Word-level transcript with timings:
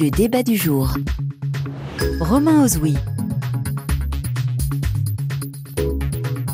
Le 0.00 0.10
débat 0.12 0.44
du 0.44 0.56
jour. 0.56 0.94
Romain 2.20 2.62
Ozoui. 2.62 2.94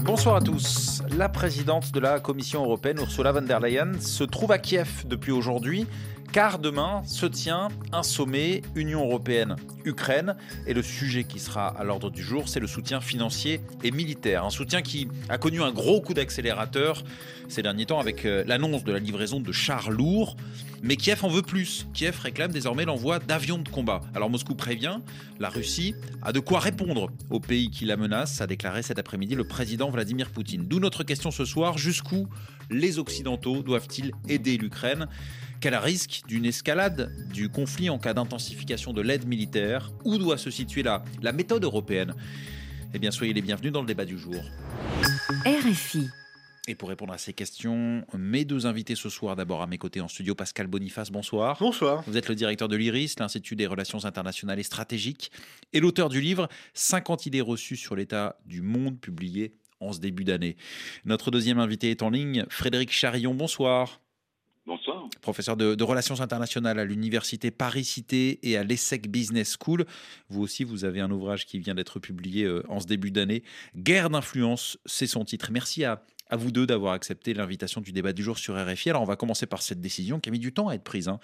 Bonsoir 0.02 0.36
à 0.36 0.40
tous. 0.40 1.02
La 1.18 1.28
présidente 1.28 1.92
de 1.92 2.00
la 2.00 2.20
Commission 2.20 2.64
européenne, 2.64 2.96
Ursula 3.00 3.32
von 3.32 3.42
der 3.42 3.60
Leyen, 3.60 4.00
se 4.00 4.24
trouve 4.24 4.50
à 4.50 4.56
Kiev 4.56 5.04
depuis 5.06 5.30
aujourd'hui 5.30 5.86
car 6.34 6.58
demain 6.58 7.00
se 7.06 7.26
tient 7.26 7.68
un 7.92 8.02
sommet 8.02 8.62
Union 8.74 9.04
européenne-Ukraine 9.04 10.34
et 10.66 10.74
le 10.74 10.82
sujet 10.82 11.22
qui 11.22 11.38
sera 11.38 11.68
à 11.68 11.84
l'ordre 11.84 12.10
du 12.10 12.24
jour, 12.24 12.48
c'est 12.48 12.58
le 12.58 12.66
soutien 12.66 13.00
financier 13.00 13.60
et 13.84 13.92
militaire. 13.92 14.44
Un 14.44 14.50
soutien 14.50 14.82
qui 14.82 15.06
a 15.28 15.38
connu 15.38 15.62
un 15.62 15.70
gros 15.70 16.00
coup 16.00 16.12
d'accélérateur 16.12 17.04
ces 17.48 17.62
derniers 17.62 17.86
temps 17.86 18.00
avec 18.00 18.24
euh, 18.24 18.42
l'annonce 18.48 18.82
de 18.82 18.90
la 18.90 18.98
livraison 18.98 19.38
de 19.38 19.52
chars 19.52 19.92
lourds. 19.92 20.36
Mais 20.82 20.96
Kiev 20.96 21.24
en 21.24 21.28
veut 21.28 21.42
plus. 21.42 21.86
Kiev 21.94 22.18
réclame 22.20 22.50
désormais 22.50 22.84
l'envoi 22.84 23.20
d'avions 23.20 23.58
de 23.58 23.68
combat. 23.68 24.00
Alors 24.12 24.28
Moscou 24.28 24.56
prévient, 24.56 24.98
la 25.38 25.50
Russie 25.50 25.94
a 26.22 26.32
de 26.32 26.40
quoi 26.40 26.58
répondre 26.58 27.10
au 27.30 27.38
pays 27.38 27.70
qui 27.70 27.84
la 27.84 27.96
menace, 27.96 28.40
a 28.40 28.48
déclaré 28.48 28.82
cet 28.82 28.98
après-midi 28.98 29.36
le 29.36 29.44
président 29.44 29.88
Vladimir 29.88 30.30
Poutine. 30.30 30.66
D'où 30.66 30.80
notre 30.80 31.04
question 31.04 31.30
ce 31.30 31.44
soir, 31.44 31.78
jusqu'où 31.78 32.28
les 32.70 32.98
Occidentaux 32.98 33.62
doivent-ils 33.62 34.10
aider 34.28 34.56
l'Ukraine? 34.56 35.06
Quel 35.64 35.76
risque 35.76 36.20
d'une 36.28 36.44
escalade 36.44 37.10
du 37.32 37.48
conflit 37.48 37.88
en 37.88 37.98
cas 37.98 38.12
d'intensification 38.12 38.92
de 38.92 39.00
l'aide 39.00 39.26
militaire? 39.26 39.92
Où 40.04 40.18
doit 40.18 40.36
se 40.36 40.50
situer 40.50 40.82
la, 40.82 41.02
la 41.22 41.32
méthode 41.32 41.64
européenne? 41.64 42.14
Eh 42.92 42.98
bien, 42.98 43.10
soyez 43.10 43.32
les 43.32 43.40
bienvenus 43.40 43.72
dans 43.72 43.80
le 43.80 43.86
débat 43.86 44.04
du 44.04 44.18
jour. 44.18 44.44
RFI. 45.46 46.06
Et 46.68 46.74
pour 46.74 46.90
répondre 46.90 47.14
à 47.14 47.16
ces 47.16 47.32
questions, 47.32 48.04
mes 48.12 48.44
deux 48.44 48.66
invités 48.66 48.94
ce 48.94 49.08
soir, 49.08 49.36
d'abord 49.36 49.62
à 49.62 49.66
mes 49.66 49.78
côtés 49.78 50.02
en 50.02 50.08
studio, 50.08 50.34
Pascal 50.34 50.66
Boniface, 50.66 51.10
bonsoir. 51.10 51.56
Bonsoir. 51.58 52.04
Vous 52.06 52.18
êtes 52.18 52.28
le 52.28 52.34
directeur 52.34 52.68
de 52.68 52.76
l'IRIS, 52.76 53.14
l'Institut 53.18 53.56
des 53.56 53.66
relations 53.66 54.04
internationales 54.04 54.58
et 54.58 54.64
stratégiques, 54.64 55.32
et 55.72 55.80
l'auteur 55.80 56.10
du 56.10 56.20
livre 56.20 56.50
50 56.74 57.24
idées 57.24 57.40
reçues 57.40 57.78
sur 57.78 57.96
l'état 57.96 58.36
du 58.44 58.60
monde, 58.60 59.00
publié 59.00 59.54
en 59.80 59.94
ce 59.94 60.00
début 60.00 60.24
d'année. 60.24 60.58
Notre 61.06 61.30
deuxième 61.30 61.58
invité 61.58 61.90
est 61.90 62.02
en 62.02 62.10
ligne, 62.10 62.44
Frédéric 62.50 62.92
Charillon, 62.92 63.32
bonsoir. 63.32 64.02
Bonsoir. 64.66 65.10
Professeur 65.20 65.58
de, 65.58 65.82
relations 65.82 66.22
internationales 66.22 66.78
à 66.78 66.86
l'université 66.86 67.50
Paris-Cité 67.50 68.38
et 68.42 68.56
à 68.56 68.64
l'ESSEC 68.64 69.10
Business 69.10 69.58
School. 69.62 69.84
Vous 70.30 70.40
aussi, 70.40 70.64
vous 70.64 70.86
avez 70.86 71.00
un 71.00 71.10
ouvrage 71.10 71.44
qui 71.44 71.58
vient 71.58 71.74
d'être 71.74 71.98
publié 71.98 72.44
euh, 72.44 72.62
en 72.70 72.80
ce 72.80 72.86
début 72.86 73.10
d'année. 73.10 73.42
Guerre 73.76 74.08
d'influence, 74.08 74.78
c'est 74.86 75.06
son 75.06 75.26
titre. 75.26 75.50
Merci 75.52 75.84
à, 75.84 76.02
vous 76.32 76.50
deux 76.50 76.66
d'avoir 76.66 76.94
accepté 76.94 77.34
l'invitation 77.34 77.82
du 77.82 77.92
débat 77.92 78.14
du 78.14 78.22
jour 78.22 78.38
sur 78.38 78.56
RFI. 78.56 78.88
Alors, 78.88 79.02
on 79.02 79.06
va 79.06 79.16
commencer 79.16 79.44
par 79.44 79.60
cette 79.60 79.82
décision 79.82 80.18
qui 80.18 80.30
a 80.30 80.32
mis 80.32 80.38
du 80.38 80.54
temps 80.54 80.68
à 80.68 80.74
être 80.74 80.82
prise. 80.82 81.08
Hein. 81.08 81.20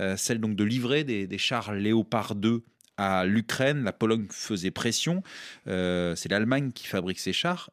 Euh, 0.00 0.16
celle 0.16 0.40
donc 0.40 0.56
de 0.56 0.64
livrer 0.64 1.04
des, 1.04 1.38
chars 1.38 1.72
Léopard 1.72 2.34
2 2.34 2.64
à 2.96 3.24
l'Ukraine. 3.24 3.84
La 3.84 3.92
Pologne 3.92 4.26
faisait 4.30 4.72
pression. 4.72 5.22
Euh, 5.68 6.16
c'est 6.16 6.28
l'Allemagne 6.28 6.72
qui 6.72 6.88
fabrique 6.88 7.20
ces 7.20 7.32
chars. 7.32 7.70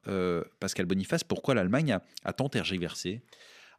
Pascal 0.60 0.86
Boniface, 0.86 1.23
pourquoi 1.23 1.56
l'Allemagne 1.56 1.94
a, 1.94 2.04
a 2.23 2.34
tant 2.34 2.50
tergiversé? 2.50 3.23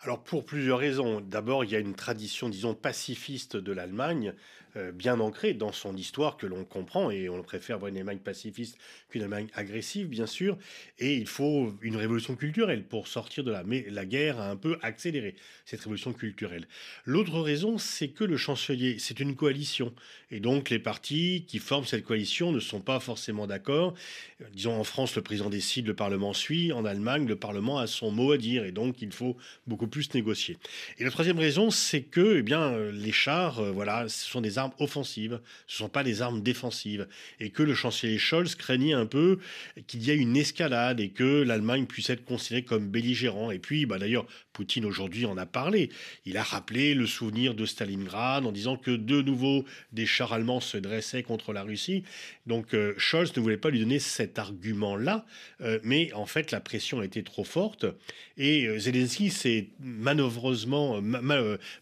Alors 0.01 0.23
pour 0.23 0.45
plusieurs 0.45 0.79
raisons. 0.79 1.21
D'abord, 1.21 1.65
il 1.65 1.71
y 1.71 1.77
a 1.77 1.81
une 1.81 1.95
tradition, 1.95 2.49
disons, 2.49 2.75
pacifiste 2.75 3.57
de 3.57 3.73
l'Allemagne 3.73 4.33
bien 4.93 5.21
ancré 5.21 5.55
dans 5.55 5.73
son 5.73 5.97
histoire 5.97 6.37
que 6.37 6.47
l'on 6.47 6.65
comprend 6.65 7.11
et 7.11 7.29
on 7.29 7.43
préfère 7.43 7.85
une 7.87 7.97
Allemagne 7.97 8.19
pacifiste 8.19 8.79
qu'une 9.11 9.23
Allemagne 9.23 9.49
agressive, 9.55 10.09
bien 10.09 10.27
sûr. 10.27 10.59
Et 10.99 11.15
il 11.17 11.27
faut 11.27 11.75
une 11.83 11.97
révolution 11.97 12.37
culturelle 12.37 12.85
pour 12.85 13.09
sortir 13.09 13.45
de 13.45 13.51
la. 13.51 13.63
Mais 13.65 13.87
la 13.91 14.05
guerre 14.05 14.39
a 14.41 14.51
un 14.51 14.57
peu 14.57 14.79
accéléré 14.83 15.35
cette 15.65 15.81
révolution 15.81 16.13
culturelle. 16.13 16.67
L'autre 17.05 17.41
raison, 17.41 17.79
c'est 17.79 18.09
que 18.09 18.25
le 18.25 18.37
chancelier, 18.37 18.97
c'est 18.99 19.21
une 19.21 19.37
coalition. 19.37 19.95
Et 20.31 20.41
donc 20.41 20.71
les 20.71 20.79
partis 20.79 21.45
qui 21.47 21.59
forment 21.59 21.87
cette 21.87 22.05
coalition 22.05 22.53
ne 22.53 22.61
sont 22.61 22.81
pas 22.81 23.01
forcément 23.01 23.47
d'accord. 23.47 23.95
Euh, 24.41 24.45
disons 24.53 24.79
en 24.79 24.85
France, 24.85 25.17
le 25.17 25.23
président 25.23 25.51
décide, 25.51 25.87
le 25.87 25.95
Parlement 25.95 26.33
suit. 26.33 26.73
En 26.73 26.85
Allemagne, 26.85 27.27
le 27.27 27.37
Parlement 27.37 27.79
a 27.79 27.87
son 27.87 28.11
mot 28.11 28.33
à 28.33 28.39
dire 28.39 28.65
et 28.65 28.73
donc 28.73 29.01
il 29.01 29.13
faut 29.13 29.37
beaucoup 29.67 29.87
plus 29.87 30.13
négocier. 30.15 30.59
Et 30.99 31.05
la 31.05 31.11
troisième 31.11 31.39
raison, 31.39 31.71
c'est 31.71 32.03
que 32.03 32.39
eh 32.39 32.43
bien, 32.43 32.73
euh, 32.73 32.93
les 32.93 33.13
chars, 33.13 33.63
voilà, 33.73 34.09
ce 34.09 34.27
sont 34.27 34.41
des 34.41 34.59
armes 34.59 34.68
offensives, 34.79 35.41
ce 35.67 35.75
ne 35.83 35.87
sont 35.87 35.89
pas 35.89 36.05
des 36.05 36.23
armes 36.23 36.43
défensives, 36.43 37.09
et 37.41 37.51
que 37.51 37.63
le 37.63 37.75
chancelier 37.75 38.19
Scholz 38.19 38.55
craignait 38.55 38.93
un 38.93 39.07
peu 39.07 39.39
qu'il 39.87 40.03
y 40.03 40.11
ait 40.11 40.17
une 40.17 40.37
escalade 40.37 41.01
et 41.01 41.11
que 41.11 41.43
l'Allemagne 41.43 41.87
puisse 41.87 42.11
être 42.11 42.25
considérée 42.25 42.63
comme 42.63 42.89
belligérant. 42.89 43.51
Et 43.51 43.59
puis, 43.59 43.87
bah, 43.87 43.99
d'ailleurs, 43.99 44.27
Poutine 44.59 44.87
aujourd'hui 44.87 45.25
en 45.25 45.37
a 45.37 45.47
parlé. 45.47 45.89
Il 46.25 46.37
a 46.37 46.43
rappelé 46.43 46.95
le 46.95 47.07
souvenir 47.07 47.55
de 47.55 47.65
Stalingrad 47.65 48.45
en 48.45 48.51
disant 48.51 48.77
que 48.77 48.91
de 48.91 49.23
nouveau 49.23 49.65
des 49.93 50.05
chars 50.05 50.33
allemands 50.33 50.59
se 50.59 50.77
dressaient 50.77 51.23
contre 51.23 51.53
la 51.53 51.63
Russie. 51.63 52.03
Donc 52.49 52.75
euh, 52.75 52.93
Scholz 52.99 53.37
ne 53.37 53.41
voulait 53.41 53.57
pas 53.57 53.71
lui 53.71 53.79
donner 53.79 54.01
cet 54.01 54.37
argument-là, 54.37 55.25
euh, 55.61 55.79
mais 55.85 56.13
en 56.13 56.27
fait 56.27 56.51
la 56.51 56.59
pression 56.59 57.03
était 57.03 57.23
trop 57.23 57.45
forte 57.45 57.87
et 58.37 58.67
euh, 58.67 58.81
Zelensky 58.81 59.31
s'est 59.31 59.69
manœuvreusement, 59.79 61.01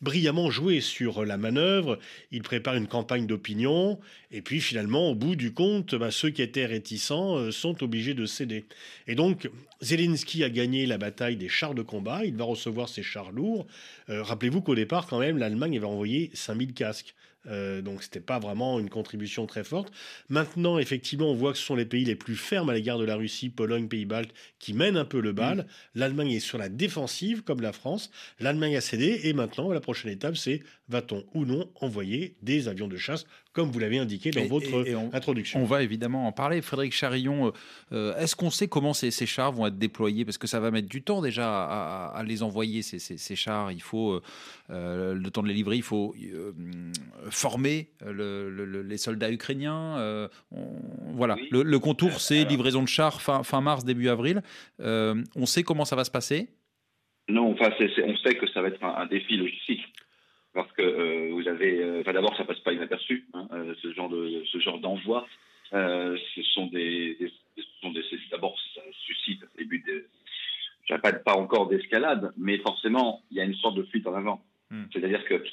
brillamment 0.03 0.51
joué 0.51 0.83
sur 0.83 1.25
la 1.25 1.39
manœuvre. 1.39 1.99
Il 2.31 2.43
prépare 2.43 2.66
une 2.75 2.89
campagne 2.89 3.27
d'opinion 3.27 3.99
et 4.33 4.43
puis 4.43 4.61
finalement, 4.61 5.11
au 5.11 5.15
bout 5.15 5.37
du 5.37 5.53
compte, 5.53 5.95
bah, 5.95 6.11
ceux 6.11 6.31
qui 6.31 6.43
étaient 6.43 6.67
réticents 6.67 7.51
sont 7.53 7.83
obligés 7.83 8.15
de 8.15 8.27
céder. 8.27 8.67
Et 9.07 9.15
donc 9.15 9.49
Zelensky 9.81 10.43
a 10.43 10.51
gagné 10.51 10.87
la 10.87 10.99
bataille 10.99 11.37
des 11.37 11.49
chars 11.49 11.75
de 11.75 11.83
combat. 11.83 12.25
Il 12.25 12.37
va 12.37 12.45
recevoir 12.45 12.77
voir 12.77 12.89
ces 12.89 13.03
chars 13.03 13.33
lourds. 13.33 13.67
Euh, 14.09 14.23
rappelez-vous 14.23 14.61
qu'au 14.61 14.75
départ, 14.75 15.07
quand 15.07 15.19
même, 15.19 15.39
l'Allemagne 15.39 15.77
avait 15.77 15.87
envoyé 15.87 16.31
5000 16.35 16.75
casques. 16.75 17.15
Euh, 17.49 17.81
donc 17.81 18.03
c'était 18.03 18.21
pas 18.21 18.41
vraiment 18.41 18.81
une 18.81 18.91
contribution 18.91 19.47
très 19.47 19.63
forte. 19.63 19.93
Maintenant, 20.29 20.79
effectivement, 20.79 21.31
on 21.31 21.35
voit 21.35 21.53
que 21.53 21.59
ce 21.59 21.65
sont 21.65 21.77
les 21.77 21.85
pays 21.85 22.05
les 22.05 22.17
plus 22.17 22.37
fermes 22.37 22.71
à 22.71 22.75
l'égard 22.75 22.99
de 22.99 23.05
la 23.05 23.15
Russie, 23.15 23.51
Pologne, 23.51 23.87
Pays-Baltes, 23.87 24.35
qui 24.59 24.73
mènent 24.73 24.97
un 24.97 25.05
peu 25.05 25.21
le 25.21 25.33
bal. 25.33 25.59
Mm. 25.59 25.65
L'Allemagne 25.95 26.33
est 26.33 26.41
sur 26.41 26.59
la 26.59 26.69
défensive, 26.69 27.43
comme 27.43 27.61
la 27.61 27.73
France. 27.73 28.11
L'Allemagne 28.41 28.77
a 28.77 28.81
cédé, 28.81 29.21
et 29.25 29.33
maintenant, 29.33 29.73
la 29.73 29.81
prochaine 29.81 30.11
étape, 30.11 30.37
c'est 30.37 30.61
va-t-on 30.89 31.25
ou 31.35 31.45
non 31.45 31.69
envoyer 31.81 32.37
des 32.43 32.69
avions 32.69 32.89
de 32.89 32.97
chasse 32.97 33.27
comme 33.57 33.71
vous 33.71 33.79
l'avez 33.79 33.97
indiqué 33.99 34.31
dans 34.31 34.45
votre 34.45 34.69
introduction. 35.15 35.63
On 35.63 35.65
va 35.65 35.83
évidemment 35.83 36.27
en 36.27 36.33
parler. 36.33 36.61
Frédéric 36.61 36.93
Charillon, 36.93 37.53
euh, 37.91 38.15
est-ce 38.19 38.37
qu'on 38.37 38.51
sait 38.51 38.69
comment 38.69 38.93
ces, 38.93 39.11
chars 39.25 39.51
vont 39.51 39.67
être 39.67 39.79
déployés? 39.79 40.27
Parce 40.27 40.37
que 40.37 40.47
ça 40.47 40.61
va 40.61 40.71
mettre 40.71 40.89
du 40.89 41.03
temps 41.03 41.23
déjà 41.23 41.65
à, 41.65 42.23
les 42.23 42.43
envoyer, 42.43 42.83
ces, 42.83 43.37
chars. 43.37 43.73
Il 43.73 43.81
faut, 43.81 44.13
euh, 44.13 44.23
euh, 44.69 45.15
le 45.15 45.31
temps 45.31 45.43
de 45.43 45.49
les 45.49 45.55
livrer, 45.55 45.77
il 45.77 45.83
faut 45.83 46.15
former 47.31 47.89
les 48.05 48.99
soldats 48.99 49.33
ukrainiens. 49.33 50.29
voilà, 51.15 51.37
le, 51.51 51.79
contour, 51.79 52.21
c'est 52.21 52.45
livraison 52.45 52.83
de 52.83 52.89
chars 52.89 53.23
fin, 53.23 53.43
fin, 53.43 53.63
mars, 53.63 53.85
début 53.85 54.11
avril. 54.11 54.43
on 54.79 55.47
sait 55.47 55.63
comment 55.63 55.87
ça 55.87 55.97
va 55.97 56.05
se 56.05 56.11
passer? 56.11 56.49
Non, 57.29 57.53
enfin, 57.53 57.71
on 57.81 58.17
sait 58.19 58.35
que 58.35 58.47
ça 58.53 58.61
va 58.61 58.69
être 58.69 58.85
un 58.85 59.07
défi 59.07 59.37
logistique 59.37 59.83
parce 60.57 60.73
que 60.73 60.83
euh, 60.83 61.31
vous 61.33 61.47
avez, 61.47 61.83
euh, 61.83 62.03
d'abord 62.03 62.35
ça 62.37 62.45
passe 62.45 62.59
pas 62.61 62.73
inaperçu, 62.73 63.27
hein, 63.35 63.47
euh, 63.53 63.75
ce 63.83 63.93
genre 63.93 64.09
de 64.09 64.43
ce 64.51 64.59
genre 64.59 64.81
d'envoi. 64.81 65.27
ce 65.71 66.43
sont 66.55 66.67
des, 66.69 67.17
sont 67.83 67.93
des 67.93 68.03
d'abord 68.31 68.59
ça 68.75 68.81
suscite 69.07 69.43
au 69.45 69.59
début 69.59 69.85
de, 69.87 70.07
pas 70.99 71.13
pas 71.13 71.35
encore 71.35 71.69
d'escalade, 71.69 72.33
mais 72.39 72.57
forcément 72.59 73.23
il 73.31 73.37
y 73.37 73.41
a 73.41 73.45
une 73.45 73.55
sorte 73.55 73.77
de 73.77 73.83
fuite 73.85 74.07
en 74.07 74.15
avant. 74.15 74.43
Hmm. 74.71 74.85
C'est-à-dire 74.93 75.25
que 75.25 75.45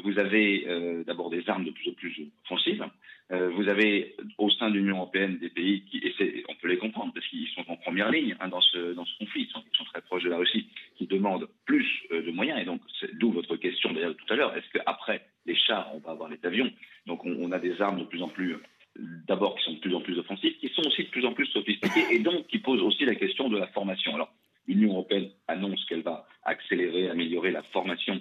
vous 0.00 0.18
avez 0.18 0.66
d'abord 1.06 1.30
des 1.30 1.48
armes 1.48 1.64
de 1.64 1.70
plus 1.70 1.90
en 1.90 1.92
plus 1.94 2.28
offensives. 2.44 2.84
vous 3.30 3.68
avez 3.68 4.16
au 4.36 4.50
sein 4.50 4.68
de 4.68 4.74
l'Union 4.74 4.96
européenne 4.96 5.38
des 5.38 5.48
pays 5.48 5.84
qui, 5.84 5.98
et 5.98 6.44
on 6.48 6.54
peut 6.56 6.66
les 6.66 6.78
comprendre 6.78 7.12
parce 7.12 7.26
qu'ils 7.28 7.46
sont 7.48 7.64
en 7.68 7.76
première 7.76 8.10
ligne 8.10 8.34
hein, 8.40 8.48
dans 8.48 8.60
ce 8.60 8.94
dans 8.94 9.04
ce 9.04 9.16
conflit, 9.18 9.42
ils 9.48 9.52
sont, 9.52 9.84
très 9.84 10.02
proches 10.02 10.24
de 10.24 10.30
la 10.30 10.38
Russie, 10.38 10.66
qui 10.96 11.06
demandent 11.06 11.48
plus 11.66 11.86
de 12.10 12.32
moyens 12.32 12.60
et 12.60 12.64
donc 12.64 12.80
d'où 13.14 13.30
votre 13.30 13.54
question 13.56 13.92
d'ailleurs 13.92 14.16
tout 14.16 14.32
à 14.32 14.36
l'heure, 14.36 14.56
est-ce 14.56 14.68
qu'après 14.72 15.24
les 15.46 15.54
chars, 15.54 15.90
on 15.94 15.98
va 15.98 16.10
avoir 16.10 16.28
les 16.28 16.38
avions? 16.42 16.70
Donc 17.06 17.24
on, 17.24 17.52
a 17.52 17.58
des 17.58 17.80
armes 17.80 18.00
de 18.00 18.04
plus 18.04 18.22
en 18.22 18.28
plus, 18.28 18.56
d'abord 18.96 19.56
qui 19.56 19.64
sont 19.64 19.72
de 19.72 19.78
plus 19.78 19.94
en 19.94 20.00
plus 20.00 20.18
offensives, 20.18 20.56
qui 20.58 20.68
sont 20.68 20.86
aussi 20.86 21.04
de 21.04 21.08
plus 21.08 21.24
en 21.24 21.32
plus 21.32 21.46
sophistiquées 21.46 22.06
et 22.12 22.18
donc 22.18 22.46
qui 22.46 22.58
posent 22.58 22.82
aussi 22.82 23.04
la 23.04 23.14
question 23.14 23.48
de 23.48 23.56
la 23.56 23.66
formation. 23.68 24.14
Alors 24.14 24.30
l'Union 24.66 24.90
européenne 24.90 25.30
annonce 25.48 25.84
qu'elle 25.86 26.02
va 26.02 26.26
accélérer, 26.44 27.08
améliorer 27.08 27.50
la 27.50 27.62
formation 27.62 28.20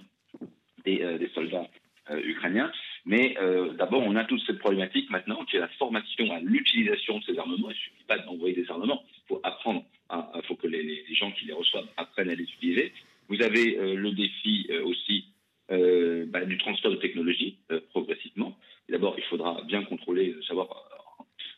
des, 0.86 1.02
euh, 1.02 1.28
soldats 1.34 1.68
euh, 2.12 2.20
ukrainiens. 2.24 2.72
Mais 3.06 3.38
euh, 3.40 3.74
d'abord, 3.74 4.04
on 4.04 4.16
a 4.16 4.26
toute 4.26 4.42
cette 4.46 4.60
problématique 4.60 5.10
maintenant 5.10 5.44
qui 5.46 5.58
est 5.58 5.60
la 5.60 5.68
formation 5.80 6.32
à 6.32 6.40
l'utilisation 6.40 7.20
de 7.20 7.24
ces 7.24 7.38
armements. 7.38 7.70
Il 7.70 7.74
ne 7.74 7.74
suffit 7.74 8.04
pas 8.08 8.20
d'envoyer 8.20 8.56
des 8.56 8.70
armements, 8.70 9.04
il 9.10 9.28
faut 9.28 9.42
apprendre, 9.44 9.84
il 10.12 10.42
faut 10.44 10.56
que 10.56 10.68
les, 10.68 11.06
gens 11.16 11.32
qui 11.32 11.46
les 11.46 11.54
reçoivent 11.54 11.88
apprennent 11.98 12.30
à 12.30 12.36
les 12.36 12.44
utiliser. 12.44 12.94
Vous 13.30 13.42
avez 13.42 13.78
le 13.96 14.12
défi 14.12 14.70
aussi 14.86 15.26
euh, 15.70 16.26
bah, 16.28 16.46
du 16.46 16.58
transfert 16.58 16.92
de 16.92 16.96
technologie 16.96 17.58
euh, 17.72 17.82
progressivement. 17.90 18.58
D'abord, 18.88 19.16
il 19.18 19.24
faudra 19.26 19.62
bien 19.68 19.84
contrôler, 19.84 20.30
euh, 20.30 20.42
savoir 20.44 20.70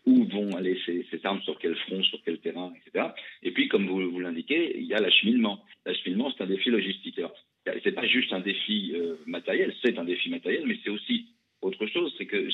où 0.07 0.25
vont 0.25 0.55
aller 0.55 0.79
ces, 0.83 1.05
armes, 1.25 1.43
sur 1.43 1.59
quel 1.59 1.75
front, 1.75 2.01
sur 2.01 2.19
quel 2.25 2.39
terrain, 2.39 2.73
etc. 2.75 3.09
Et 3.43 3.51
puis, 3.51 3.67
comme 3.67 3.85
vous, 3.85 4.09
vous 4.09 4.19
l'indiquez, 4.19 4.79
il 4.79 4.85
y 4.85 4.95
a 4.95 4.99
l'acheminement. 4.99 5.63
L'acheminement, 5.85 6.33
c'est 6.35 6.43
un 6.43 6.47
défi 6.47 6.71
logistique. 6.71 7.19
Alors, 7.19 7.35
c'est 7.83 7.91
pas 7.91 8.07
juste 8.07 8.33
un 8.33 8.39
défi 8.39 8.95
matériel, 9.27 9.75
c'est 9.83 9.99
un 9.99 10.05
défi 10.05 10.31
matériel, 10.31 10.63
mais 10.65 10.79
c'est 10.83 10.89
aussi 10.89 11.27
autre 11.61 11.85
chose, 11.85 12.11
c'est 12.17 12.25
que 12.25 12.47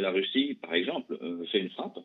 la 0.00 0.10
Russie, 0.10 0.58
par 0.60 0.74
exemple, 0.74 1.16
fait 1.52 1.60
une 1.60 1.70
frappe 1.70 1.98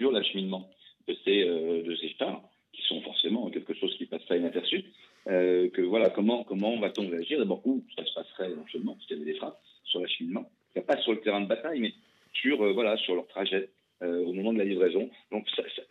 sur 0.00 0.10
l'acheminement 0.10 0.68
de 1.06 1.16
ces, 1.24 1.44
de 1.44 1.96
ces 2.00 2.08
chars, 2.18 2.42
qui 2.72 2.82
sont 2.82 3.00
forcément 3.02 3.50
quelque 3.50 3.74
chose 3.74 3.94
qui 3.96 4.06
passe 4.06 4.24
pas 4.24 4.36
inaperçu, 4.36 4.82
que 5.26 5.82
voilà, 5.82 6.10
comment, 6.10 6.44
comment 6.44 6.78
va-t-on 6.78 7.08
réagir 7.08 7.38
D'abord, 7.38 7.60
où 7.66 7.84
ça 7.96 8.04
se 8.04 8.14
passerait 8.14 8.50
éventuellement, 8.50 8.96
s'il 9.00 9.18
y 9.18 9.20
avait 9.20 9.32
des 9.32 9.38
frappes 9.38 9.60
sur 9.84 10.00
l'acheminement, 10.00 10.50
pas 10.86 11.00
sur 11.02 11.12
le 11.12 11.20
terrain 11.20 11.40
de 11.40 11.46
bataille, 11.46 11.80
mais 11.80 11.92
sur, 12.32 12.72
voilà, 12.72 12.96
sur 12.98 13.14
leur 13.14 13.26
trajet 13.26 13.70
au 14.00 14.32
moment 14.32 14.52
de 14.52 14.58
la 14.58 14.64
livraison. 14.64 15.10
Donc, 15.30 15.46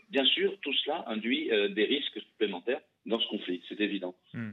bien 0.09 0.25
sûr, 0.25 0.57
tout 0.61 0.73
cela 0.73 1.03
induit 1.07 1.49
des 1.73 1.85
risques 1.85 2.19
supplémentaires 2.19 2.81
dans 3.05 3.19
ce 3.19 3.27
conflit, 3.27 3.61
c'est 3.69 3.79
évident. 3.79 4.15
Hmm. 4.33 4.51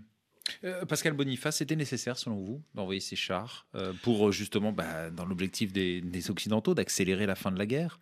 Euh, 0.62 0.84
Boniface, 1.12 1.58
c'était 1.58 1.76
nécessaire 1.76 2.16
selon 2.16 2.36
vous 2.36 2.62
d'envoyer 2.74 3.00
ces 3.00 3.16
chars 3.16 3.66
euh, 3.74 3.92
pour 4.02 4.28
euh, 4.28 4.32
justement, 4.32 4.72
bah, 4.72 5.10
dans 5.10 5.26
l'objectif 5.26 5.72
des 5.72 6.30
Occidentaux, 6.30 6.74
d'accélérer 6.74 7.26
la 7.26 7.34
fin 7.34 7.52
de 7.52 7.58
la 7.58 7.66
guerre? 7.66 8.00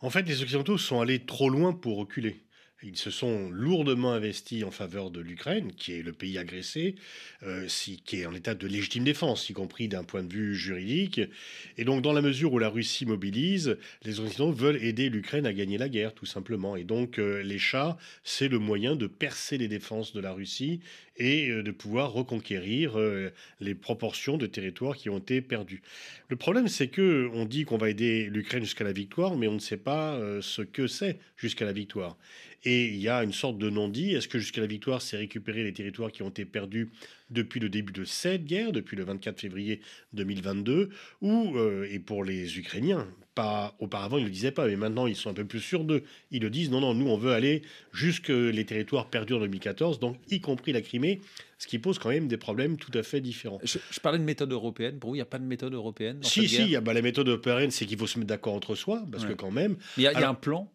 En 0.00 0.08
fait, 0.08 0.22
les 0.22 0.42
Occidentaux 0.42 0.78
sont 0.78 1.00
allés 1.00 1.26
trop 1.26 1.50
loin 1.50 1.72
pour 1.72 1.98
reculer. 1.98 2.42
Ils 2.82 2.96
se 2.96 3.10
sont 3.10 3.50
lourdement 3.50 4.12
investis 4.12 4.64
en 4.64 4.70
faveur 4.70 5.10
de 5.10 5.20
l'Ukraine, 5.20 5.70
qui 5.76 5.92
est 5.92 6.02
le 6.02 6.14
pays 6.14 6.38
agressé, 6.38 6.94
euh, 7.42 7.66
qui 8.06 8.20
est 8.20 8.26
en 8.26 8.34
état 8.34 8.54
de 8.54 8.66
légitime 8.66 9.04
défense, 9.04 9.50
y 9.50 9.52
compris 9.52 9.86
d'un 9.86 10.02
point 10.02 10.22
de 10.22 10.32
vue 10.32 10.54
juridique. 10.54 11.20
Et 11.76 11.84
donc, 11.84 12.00
dans 12.00 12.14
la 12.14 12.22
mesure 12.22 12.54
où 12.54 12.58
la 12.58 12.70
Russie 12.70 13.04
mobilise, 13.04 13.76
les 14.04 14.20
Occidentaux 14.20 14.52
veulent 14.52 14.82
aider 14.82 15.10
l'Ukraine 15.10 15.44
à 15.44 15.52
gagner 15.52 15.76
la 15.76 15.90
guerre, 15.90 16.14
tout 16.14 16.24
simplement. 16.24 16.74
Et 16.74 16.84
donc, 16.84 17.18
euh, 17.18 17.42
les 17.42 17.58
chats, 17.58 17.98
c'est 18.24 18.48
le 18.48 18.58
moyen 18.58 18.96
de 18.96 19.06
percer 19.06 19.58
les 19.58 19.68
défenses 19.68 20.14
de 20.14 20.20
la 20.20 20.32
Russie 20.32 20.80
et 21.18 21.50
euh, 21.50 21.62
de 21.62 21.72
pouvoir 21.72 22.12
reconquérir 22.12 22.98
les 23.60 23.74
proportions 23.74 24.38
de 24.38 24.46
territoires 24.46 24.96
qui 24.96 25.10
ont 25.10 25.18
été 25.18 25.42
perdus. 25.42 25.82
Le 26.28 26.36
problème, 26.36 26.66
c'est 26.66 26.88
que 26.88 27.28
on 27.34 27.44
dit 27.44 27.64
qu'on 27.64 27.76
va 27.76 27.90
aider 27.90 28.24
l'Ukraine 28.30 28.62
jusqu'à 28.62 28.84
la 28.84 28.92
victoire, 28.92 29.36
mais 29.36 29.48
on 29.48 29.54
ne 29.54 29.58
sait 29.58 29.76
pas 29.76 30.18
ce 30.40 30.62
que 30.62 30.86
c'est 30.86 31.18
jusqu'à 31.36 31.66
la 31.66 31.72
victoire. 31.72 32.16
Et 32.64 32.86
il 32.88 33.00
y 33.00 33.08
a 33.08 33.22
une 33.22 33.32
sorte 33.32 33.58
de 33.58 33.70
non-dit. 33.70 34.14
Est-ce 34.14 34.28
que 34.28 34.38
jusqu'à 34.38 34.60
la 34.60 34.66
victoire, 34.66 35.00
c'est 35.00 35.16
récupérer 35.16 35.64
les 35.64 35.72
territoires 35.72 36.12
qui 36.12 36.22
ont 36.22 36.28
été 36.28 36.44
perdus 36.44 36.90
depuis 37.30 37.60
le 37.60 37.68
début 37.68 37.92
de 37.92 38.04
cette 38.04 38.44
guerre, 38.44 38.72
depuis 38.72 38.96
le 38.96 39.04
24 39.04 39.40
février 39.40 39.80
2022, 40.12 40.90
ou, 41.22 41.56
euh, 41.56 41.88
et 41.90 41.98
pour 41.98 42.24
les 42.24 42.58
Ukrainiens, 42.58 43.06
pas 43.34 43.74
auparavant, 43.78 44.18
ils 44.18 44.22
ne 44.22 44.26
le 44.26 44.32
disaient 44.32 44.50
pas, 44.50 44.66
mais 44.66 44.76
maintenant, 44.76 45.06
ils 45.06 45.16
sont 45.16 45.30
un 45.30 45.34
peu 45.34 45.44
plus 45.44 45.60
sûrs 45.60 45.84
d'eux. 45.84 46.02
Ils 46.30 46.42
le 46.42 46.50
disent, 46.50 46.70
non, 46.70 46.80
non, 46.80 46.94
nous, 46.94 47.08
on 47.08 47.16
veut 47.16 47.32
aller 47.32 47.62
jusque 47.92 48.28
les 48.28 48.64
territoires 48.66 49.08
perdus 49.08 49.34
en 49.34 49.38
2014, 49.38 50.00
donc 50.00 50.16
y 50.30 50.40
compris 50.40 50.72
la 50.72 50.82
Crimée, 50.82 51.20
ce 51.58 51.66
qui 51.66 51.78
pose 51.78 51.98
quand 51.98 52.10
même 52.10 52.28
des 52.28 52.36
problèmes 52.36 52.76
tout 52.76 52.92
à 52.94 53.02
fait 53.02 53.20
différents. 53.20 53.60
Je, 53.62 53.78
parlais 54.00 54.18
de 54.18 54.24
méthode 54.24 54.52
européenne. 54.52 54.98
Pour 54.98 55.10
vous, 55.10 55.16
il 55.16 55.18
n'y 55.18 55.22
a 55.22 55.26
pas 55.26 55.38
de 55.38 55.44
méthode 55.44 55.74
européenne 55.74 56.18
Si, 56.22 56.48
si, 56.48 56.68
y 56.70 56.76
a, 56.76 56.80
bah, 56.80 56.92
la 56.92 57.02
méthode 57.02 57.28
européenne, 57.28 57.70
c'est 57.70 57.86
qu'il 57.86 57.98
faut 57.98 58.06
se 58.06 58.18
mettre 58.18 58.28
d'accord 58.28 58.54
entre 58.54 58.74
soi, 58.74 59.04
parce 59.10 59.24
que 59.24 59.32
quand 59.32 59.50
même... 59.50 59.76
Il 59.96 60.02
y, 60.02 60.06
a 60.06 60.28
un 60.28 60.34
plan? 60.34 60.70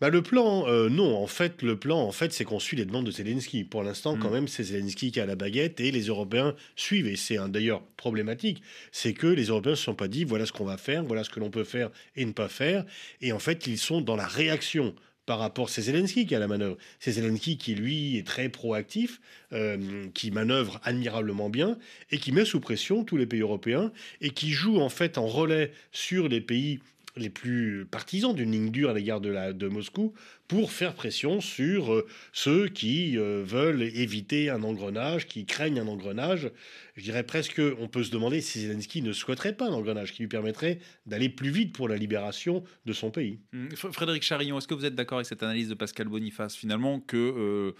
Bah, 0.00 0.08
le 0.08 0.22
plan, 0.22 0.66
euh, 0.66 0.88
non. 0.88 1.16
En 1.16 1.26
fait, 1.26 1.62
le 1.62 1.78
plan, 1.78 2.00
en 2.00 2.12
fait, 2.12 2.32
c'est 2.32 2.44
qu'on 2.44 2.58
suit 2.58 2.76
les 2.76 2.84
demandes 2.84 3.06
de 3.06 3.10
Zelensky. 3.10 3.64
Pour 3.64 3.82
l'instant, 3.82 4.16
quand 4.16 4.30
mm. 4.30 4.34
même, 4.34 4.48
c'est 4.48 4.62
Zelensky 4.62 5.12
qui 5.12 5.20
a 5.20 5.26
la 5.26 5.36
baguette 5.36 5.78
et 5.80 5.90
les 5.90 6.06
Européens 6.06 6.54
suivent. 6.76 7.06
Et 7.06 7.16
c'est 7.16 7.36
d'ailleurs 7.48 7.82
problématique, 7.96 8.62
c'est 8.92 9.12
que 9.12 9.26
les 9.26 9.46
Européens 9.46 9.72
ne 9.72 9.76
se 9.76 9.84
sont 9.84 9.94
pas 9.94 10.08
dit 10.08 10.24
voilà 10.24 10.46
ce 10.46 10.52
qu'on 10.52 10.64
va 10.64 10.78
faire, 10.78 11.04
voilà 11.04 11.24
ce 11.24 11.30
que 11.30 11.40
l'on 11.40 11.50
peut 11.50 11.64
faire 11.64 11.90
et 12.16 12.24
ne 12.24 12.32
pas 12.32 12.48
faire. 12.48 12.84
Et 13.20 13.32
en 13.32 13.38
fait, 13.38 13.66
ils 13.66 13.78
sont 13.78 14.00
dans 14.00 14.16
la 14.16 14.26
réaction 14.26 14.94
par 15.26 15.38
rapport. 15.38 15.68
C'est 15.68 15.82
Zelensky 15.82 16.26
qui 16.26 16.34
a 16.34 16.38
la 16.38 16.48
manœuvre. 16.48 16.76
C'est 16.98 17.12
Zelensky 17.12 17.56
qui, 17.56 17.74
lui, 17.74 18.16
est 18.16 18.26
très 18.26 18.48
proactif, 18.48 19.20
euh, 19.52 20.08
qui 20.14 20.30
manœuvre 20.30 20.80
admirablement 20.82 21.50
bien 21.50 21.78
et 22.10 22.18
qui 22.18 22.32
met 22.32 22.44
sous 22.44 22.58
pression 22.58 23.04
tous 23.04 23.16
les 23.16 23.26
pays 23.26 23.40
européens 23.42 23.92
et 24.20 24.30
qui 24.30 24.50
joue 24.50 24.80
en 24.80 24.88
fait 24.88 25.18
en 25.18 25.26
relais 25.26 25.72
sur 25.92 26.26
les 26.26 26.40
pays 26.40 26.80
les 27.16 27.30
plus 27.30 27.86
partisans 27.90 28.34
d'une 28.34 28.52
ligne 28.52 28.70
dure 28.70 28.90
à 28.90 28.94
l'égard 28.94 29.20
de, 29.20 29.68
Moscou 29.68 30.14
pour 30.48 30.72
faire 30.72 30.94
pression 30.94 31.40
sur 31.40 31.92
euh, 31.92 32.06
ceux 32.32 32.68
qui 32.68 33.16
euh, 33.16 33.42
veulent 33.44 33.82
éviter 33.82 34.50
un 34.50 34.62
engrenage, 34.62 35.26
qui 35.26 35.46
craignent 35.46 35.80
un 35.80 35.86
engrenage. 35.86 36.50
Je 36.96 37.02
dirais 37.02 37.22
presque, 37.22 37.60
on 37.78 37.88
peut 37.88 38.02
se 38.02 38.10
demander 38.10 38.40
si 38.40 38.62
Zelensky 38.62 39.02
ne 39.02 39.12
souhaiterait 39.12 39.56
pas 39.56 39.68
un 39.68 39.72
engrenage 39.72 40.12
qui 40.12 40.22
lui 40.22 40.28
permettrait 40.28 40.78
d'aller 41.06 41.28
plus 41.28 41.50
vite 41.50 41.74
pour 41.74 41.88
la 41.88 41.96
libération 41.96 42.64
de 42.84 42.92
son 42.92 43.10
pays. 43.10 43.40
Hum, 43.52 43.70
Frédéric 43.74 44.22
Charillon, 44.22 44.58
est-ce 44.58 44.68
que 44.68 44.74
vous 44.74 44.84
êtes 44.84 44.94
d'accord 44.94 45.18
avec 45.18 45.26
cette 45.26 45.42
analyse 45.42 45.68
de 45.68 45.74
Pascal 45.74 46.08
Boniface, 46.08 46.56
finalement, 46.56 47.00
que 47.00 47.16
euh, 47.16 47.72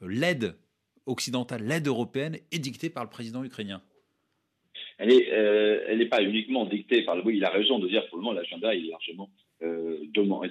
l'aide 0.00 0.54
occidentale, 1.06 1.64
l'aide 1.64 1.86
européenne 1.88 2.38
est 2.52 2.58
dictée 2.58 2.90
par 2.90 3.04
le 3.04 3.10
président 3.10 3.42
ukrainien? 3.42 3.82
Elle 4.98 5.08
n'est 5.08 5.32
euh, 5.32 6.08
pas 6.08 6.22
uniquement 6.22 6.64
dictée 6.64 7.02
par 7.02 7.16
le. 7.16 7.22
Oui, 7.24 7.36
il 7.36 7.44
a 7.44 7.50
raison 7.50 7.78
de 7.78 7.88
dire 7.88 8.06
pour 8.08 8.18
le 8.18 8.24
moment 8.24 8.34
l'agenda 8.34 8.74
est 8.74 8.80
largement 8.80 9.30
euh, 9.62 9.98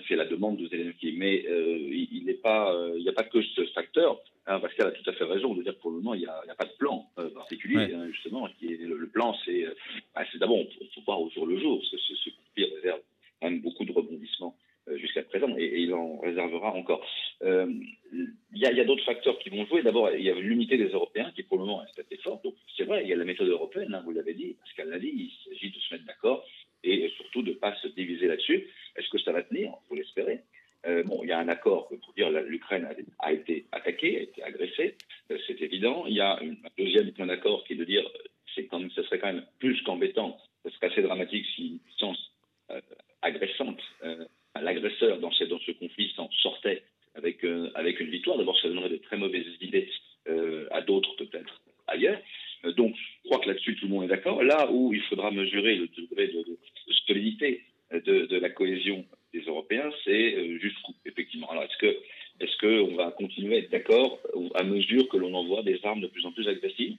c'est 0.07 0.15
la 0.15 0.25
demande 0.25 0.57
de 0.57 0.67
Zelensky, 0.67 1.13
mais 1.17 1.45
euh, 1.47 1.89
il 1.91 2.23
n'est 2.25 2.33
pas, 2.33 2.73
il 2.95 3.03
n'y 3.03 3.09
a 3.09 3.13
pas 3.13 3.23
que 3.23 3.41
ce 3.41 3.65
facteur. 3.67 4.19
Hein, 4.47 4.59
parce 4.59 4.73
qu'elle 4.73 4.87
a 4.87 4.91
tout 4.91 5.07
à 5.07 5.13
fait 5.13 5.23
raison 5.25 5.53
de 5.53 5.61
dire 5.61 5.77
pour 5.77 5.91
le 5.91 5.97
moment 5.97 6.15
il 6.15 6.21
n'y 6.21 6.25
a, 6.25 6.41
a, 6.49 6.55
pas 6.55 6.65
de 6.65 6.71
plan 6.79 7.07
particulier 7.35 7.93
hein, 7.93 8.07
justement. 8.07 8.47
Qui 8.57 8.73
est, 8.73 8.77
le, 8.77 9.07
plan 9.07 9.35
c'est, 9.45 9.65
bah, 10.15 10.23
c'est 10.31 10.39
d'abord 10.39 10.59
il 10.59 10.87
faut 10.95 11.01
voir 11.05 11.21
au 11.21 11.29
jour 11.29 11.45
le 11.45 11.59
jour, 11.59 11.79
que 11.79 11.97
ce, 11.97 12.15
ce 12.15 12.29
conflit 12.29 12.73
réserve 12.75 13.01
quand 13.39 13.49
même 13.49 13.61
beaucoup 13.61 13.85
de 13.85 13.91
rebondissements 13.91 14.55
jusqu'à 14.95 15.23
présent 15.23 15.55
et, 15.57 15.81
il 15.81 15.93
en 15.93 16.19
réservera 16.19 16.73
encore. 16.73 17.05
Il 17.41 18.27
y 18.53 18.65
a, 18.65 18.83
d'autres 18.83 19.05
facteurs 19.05 19.37
qui 19.39 19.49
vont 19.49 19.65
jouer. 19.65 19.83
D'abord, 19.83 20.11
il 20.11 20.23
y 20.23 20.29
a 20.29 20.35
l'unité 20.35 20.77
des 20.77 20.89
Européens 20.89 21.31
qui 21.35 21.43
pour 21.43 21.57
le 21.57 21.65
moment 21.65 21.83
est 21.83 21.99
assez 21.99 22.17
forte. 22.21 22.43
Donc 22.43 22.55
c'est 22.77 22.83
vrai, 22.83 23.03
il 23.03 23.09
y 23.09 23.13
a 23.13 23.15
la 23.15 23.25
méthode 23.25 23.47
européenne, 23.47 23.93
hein, 23.93 24.01
vous 24.05 24.11
l'avez 24.11 24.33
dit, 24.33 24.55
Pascal 24.59 24.89
l'a 24.89 24.99
dit, 24.99 25.11
il 25.13 25.31
s'agit 25.45 25.71
de 25.71 25.79
se 25.79 25.93
mettre 25.93 26.05
d'accord 26.05 26.45
et 26.83 27.09
surtout 27.15 27.41
de 27.41 27.51
ne 27.51 27.55
pas 27.55 27.75
se 27.75 27.87
diviser 27.89 28.27
là-dessus. 28.27 28.67
Est-ce 28.95 29.09
que 29.09 29.19
ça 29.19 29.31
va 29.31 29.43
tenir? 29.43 29.71
Vous 29.89 29.95
l'espérez. 29.95 30.41
Euh, 30.87 31.03
bon, 31.03 31.19
il 31.23 31.29
y 31.29 31.31
a 31.31 31.39
un 31.39 31.47
accord 31.47 31.87
pour 31.87 32.13
dire 32.13 32.31
l'Ukraine 32.31 32.87
a, 33.19 33.31
été 33.31 33.67
attaquée, 33.71 34.17
a 34.17 34.21
été 34.21 34.43
agressée, 34.43 34.95
euh, 35.31 35.37
c'est 35.45 35.61
évident. 35.61 36.05
Il 36.07 36.15
y 36.15 36.21
a 36.21 36.39
un 36.41 36.55
deuxième 36.77 37.11
point 37.11 37.27
d'accord 37.27 37.63
qui 37.65 37.73
est 37.73 37.75
de 37.75 37.83
dire 37.83 38.03
c'est 38.55 38.65
quand 38.65 38.81
ce 38.91 39.03
serait 39.03 39.19
quand 39.19 39.31
même 39.31 39.45
plus 39.59 39.79
qu'embêtant, 39.83 40.37
ce 40.65 40.71
serait 40.71 40.87
assez 40.87 41.03
dramatique 41.03 41.45
si 41.55 41.67
une 41.67 41.79
puissance 41.79 42.31
euh, 42.71 42.81
agressante, 43.21 43.79
l'agresseur 44.59 45.19
dans, 45.19 45.31
ce 45.31 45.71
conflit 45.71 46.11
s'en 46.15 46.29
sortait 46.31 46.83
avec, 47.15 47.45
avec 47.75 47.99
une 47.99 48.09
victoire. 48.09 48.37
D'abord, 48.37 48.59
ça 48.59 48.67
donnerait 48.67 48.89
de 48.89 48.97
très 48.97 49.17
mauvaises 49.17 49.45
idées 49.61 49.89
à 50.71 50.81
d'autres 50.81 51.15
peut-être 51.15 51.61
ailleurs. 51.87 52.19
Euh, 52.65 52.73
donc, 52.73 52.95
je 52.95 53.29
crois 53.29 53.39
que 53.39 53.49
là-dessus, 53.49 53.75
tout 53.75 53.85
le 53.85 53.91
monde 53.91 54.05
est 54.05 54.07
d'accord. 54.07 54.43
Là 54.43 54.69
où 54.71 54.93
il 54.93 55.01
faudra 55.03 55.31
mesurer 55.31 55.75
le 55.75 55.87
degré 55.87 56.27
de, 56.27 56.45
solidité 57.07 57.61
de, 57.91 58.37
la 58.37 58.49
cohésion 58.49 59.05
des 59.33 59.41
Européens, 59.41 59.89
c'est 60.03 60.35
euh, 60.35 60.59
jusqu'où, 60.59 60.93
effectivement. 61.05 61.49
Alors, 61.51 61.63
est-ce 61.63 61.85
est-ce 62.39 62.57
qu'on 62.57 62.95
va 62.95 63.11
continuer 63.11 63.55
à 63.55 63.59
être 63.59 63.71
d'accord 63.71 64.19
à 64.55 64.63
mesure 64.63 65.07
que 65.09 65.17
l'on 65.17 65.33
envoie 65.33 65.61
des 65.61 65.79
armes 65.83 66.01
de 66.01 66.07
plus 66.07 66.25
en 66.25 66.31
plus 66.31 66.47
agressives? 66.47 66.97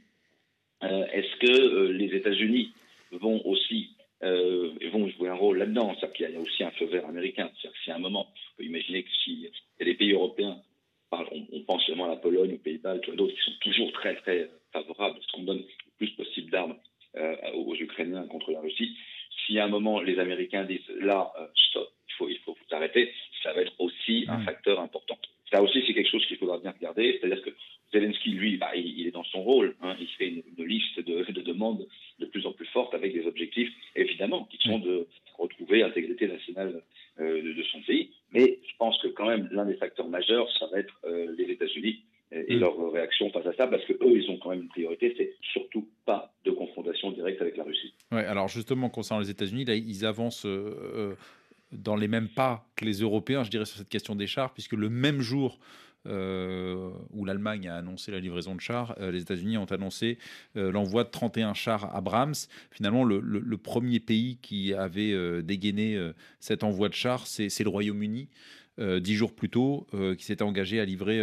Euh, 0.85 1.05
Est-ce 1.13 1.37
que 1.39 1.89
les 1.89 2.15
États-Unis 2.15 2.73
vont 3.11 3.45
aussi 3.47 3.91
vont 4.23 5.09
jouer 5.09 5.29
un 5.29 5.35
rôle 5.35 5.59
là-dedans 5.59 5.95
C'est-à-dire 5.95 6.13
qu'il 6.13 6.31
y 6.31 6.37
a 6.37 6.41
aussi 6.41 6.63
un 6.65 6.71
feu 6.73 6.87
vert 6.87 7.07
américain. 7.07 7.51
C'est-à-dire 7.55 7.73
que 7.79 7.85
si 7.85 7.91
à 7.91 7.97
un 7.97 7.99
moment, 7.99 8.29
on 8.29 8.57
peut 8.59 8.65
imaginer 8.65 9.03
que 9.03 9.11
y 9.27 9.49
a 9.81 9.85
des 9.85 9.95
pays 9.95 10.13
européens, 10.13 10.61
on, 11.13 11.61
pense 11.67 11.85
seulement 11.85 12.07
à 12.07 12.09
la 12.09 12.17
Pologne, 12.17 12.55
aux 12.55 12.59
Pays-Bas, 12.59 12.99
d'autres 12.99 13.35
qui 13.35 13.45
sont 13.45 13.59
toujours 13.61 13.93
très 13.93 14.15
très 14.17 14.49
favorable 14.73 15.19
à 15.19 15.23
ce 15.23 15.33
qu'on 15.33 15.43
donne 15.43 15.59
le 15.59 15.93
plus 15.99 16.11
possible 16.11 16.51
d'armes 16.51 16.77
euh, 17.17 17.37
aux 17.55 17.75
Ukrainiens 17.75 18.27
contre 18.27 18.51
la 18.53 18.61
Russie. 18.61 18.97
Si 19.47 19.59
à 19.59 19.65
un 19.65 19.69
moment 19.69 20.01
les 20.01 20.19
Américains 20.19 20.65
disent 20.65 20.89
là, 21.01 21.31
euh, 21.39 21.47
stop, 21.69 21.91
il 22.09 22.15
faut, 22.15 22.29
il 22.29 22.39
faut 22.39 22.53
vous 22.53 22.77
arrêter, 22.77 23.13
ça 23.43 23.53
va 23.53 23.63
être 23.63 23.75
aussi 23.79 24.25
un 24.29 24.41
facteur 24.45 24.81
important. 24.81 25.19
Ça 25.53 25.63
aussi, 25.63 25.85
c'est 25.87 25.93
quelque 25.93 26.11
chose 26.11 26.25
qu'il 26.27 26.39
faudra 26.39 26.59
bien 26.59 26.71
regarder. 26.71 27.19
C'est-à-dire 27.21 27.43
que 27.43 27.51
Zelensky, 27.93 28.31
lui, 28.31 28.57
bah, 28.57 28.75
il, 28.75 29.07
est 29.07 29.11
dans 29.11 29.25
son 29.25 29.43
rôle. 29.43 29.77
Hein. 29.83 29.97
il 30.01 30.09
fait 30.09 30.29
une, 30.29 30.65
liste 30.65 30.99
de, 31.01 31.31
de, 31.31 31.43
demandes 31.43 31.87
fortes 32.73 32.95
avec 32.95 33.13
des 33.13 33.27
objectifs, 33.27 33.71
évidemment, 33.97 34.45
qui 34.51 34.59
sont 34.59 34.79
de 34.79 35.07
retrouver 35.39 35.81
l'intégrité 35.81 36.29
nationale 36.29 36.83
euh, 37.21 37.43
de, 37.43 37.53
de, 37.53 37.63
son 37.65 37.81
pays. 37.83 38.11
Mais 38.33 38.59
je 38.67 38.77
pense 38.79 39.01
que 39.03 39.09
quand 39.09 39.27
même, 39.27 39.49
l'un 39.53 39.65
des 39.65 39.75
facteurs 39.75 40.09
majeurs, 40.09 40.49
ça 40.59 40.67
va 40.73 40.79
être 40.79 40.95
les 41.37 41.51
États-Unis 41.51 42.03
et, 42.33 42.57
mm. 42.57 42.61
leur 42.61 42.93
réaction 42.93 43.31
face 43.31 43.47
à 43.47 43.53
ça, 43.55 43.67
parce 43.67 43.85
que 43.85 43.93
eux, 43.93 44.17
ils 44.17 44.31
ont 44.31 44.39
quand 44.39 44.51
même 44.51 44.63
une 44.63 44.69
priorité, 44.69 45.15
c'est 45.17 45.35
surtout 45.53 45.89
pas 46.05 46.33
de 46.45 46.51
confrontation 46.51 47.11
directe 47.13 47.41
avec 47.41 47.57
la 47.57 47.65
Russie. 47.65 47.95
Ouais, 48.11 48.25
alors 48.25 48.49
justement, 48.49 48.89
concernant 48.89 49.21
les 49.21 49.31
États-Unis, 49.31 49.65
là, 49.65 49.75
ils 49.75 50.05
avancent 50.05 50.47
euh, 50.47 50.75
euh, 50.95 51.15
dans 51.73 51.97
les 51.97 52.09
mêmes 52.09 52.29
pas 52.29 52.67
que 52.77 52.85
les 52.85 53.01
Européens, 53.01 53.45
je 53.45 53.51
dirais, 53.51 53.65
sur 53.65 53.79
cette 53.79 53.89
question 53.89 54.15
des 54.15 54.27
chars, 54.27 54.53
puisque 54.53 54.73
le 54.73 54.89
même 54.89 55.21
jour 55.21 55.59
euh, 55.59 55.92
où 56.07 57.25
l'Allemagne 57.25 57.69
a 57.69 57.77
annoncé 57.77 58.11
la 58.11 58.19
livraison 58.19 58.55
de 58.55 58.61
chars, 58.61 58.97
les 59.01 59.23
États-Unis 59.23 59.57
ont 59.57 59.67
annoncé 59.67 60.19
l'envoi 60.55 61.05
de 61.05 61.11
31 61.11 61.55
chars 61.55 61.95
Abrams. 61.95 62.35
Finalement, 62.71 63.05
le, 63.05 63.21
le 63.21 63.57
premier 63.57 64.01
pays 64.01 64.39
qui 64.43 64.75
avait 64.75 65.43
dégainé 65.43 66.13
cet 66.41 66.65
envoi 66.65 66.89
de 66.89 66.95
chars, 66.95 67.27
c'est 67.27 67.63
le 67.63 67.69
Royaume-Uni. 67.69 68.29
dix 68.79 69.15
jours 69.15 69.33
plus 69.33 69.49
tôt, 69.49 69.87
qui 70.19 70.25
s'était 70.25 70.43
engagé 70.43 70.81
à 70.81 70.85
livrer 70.85 71.23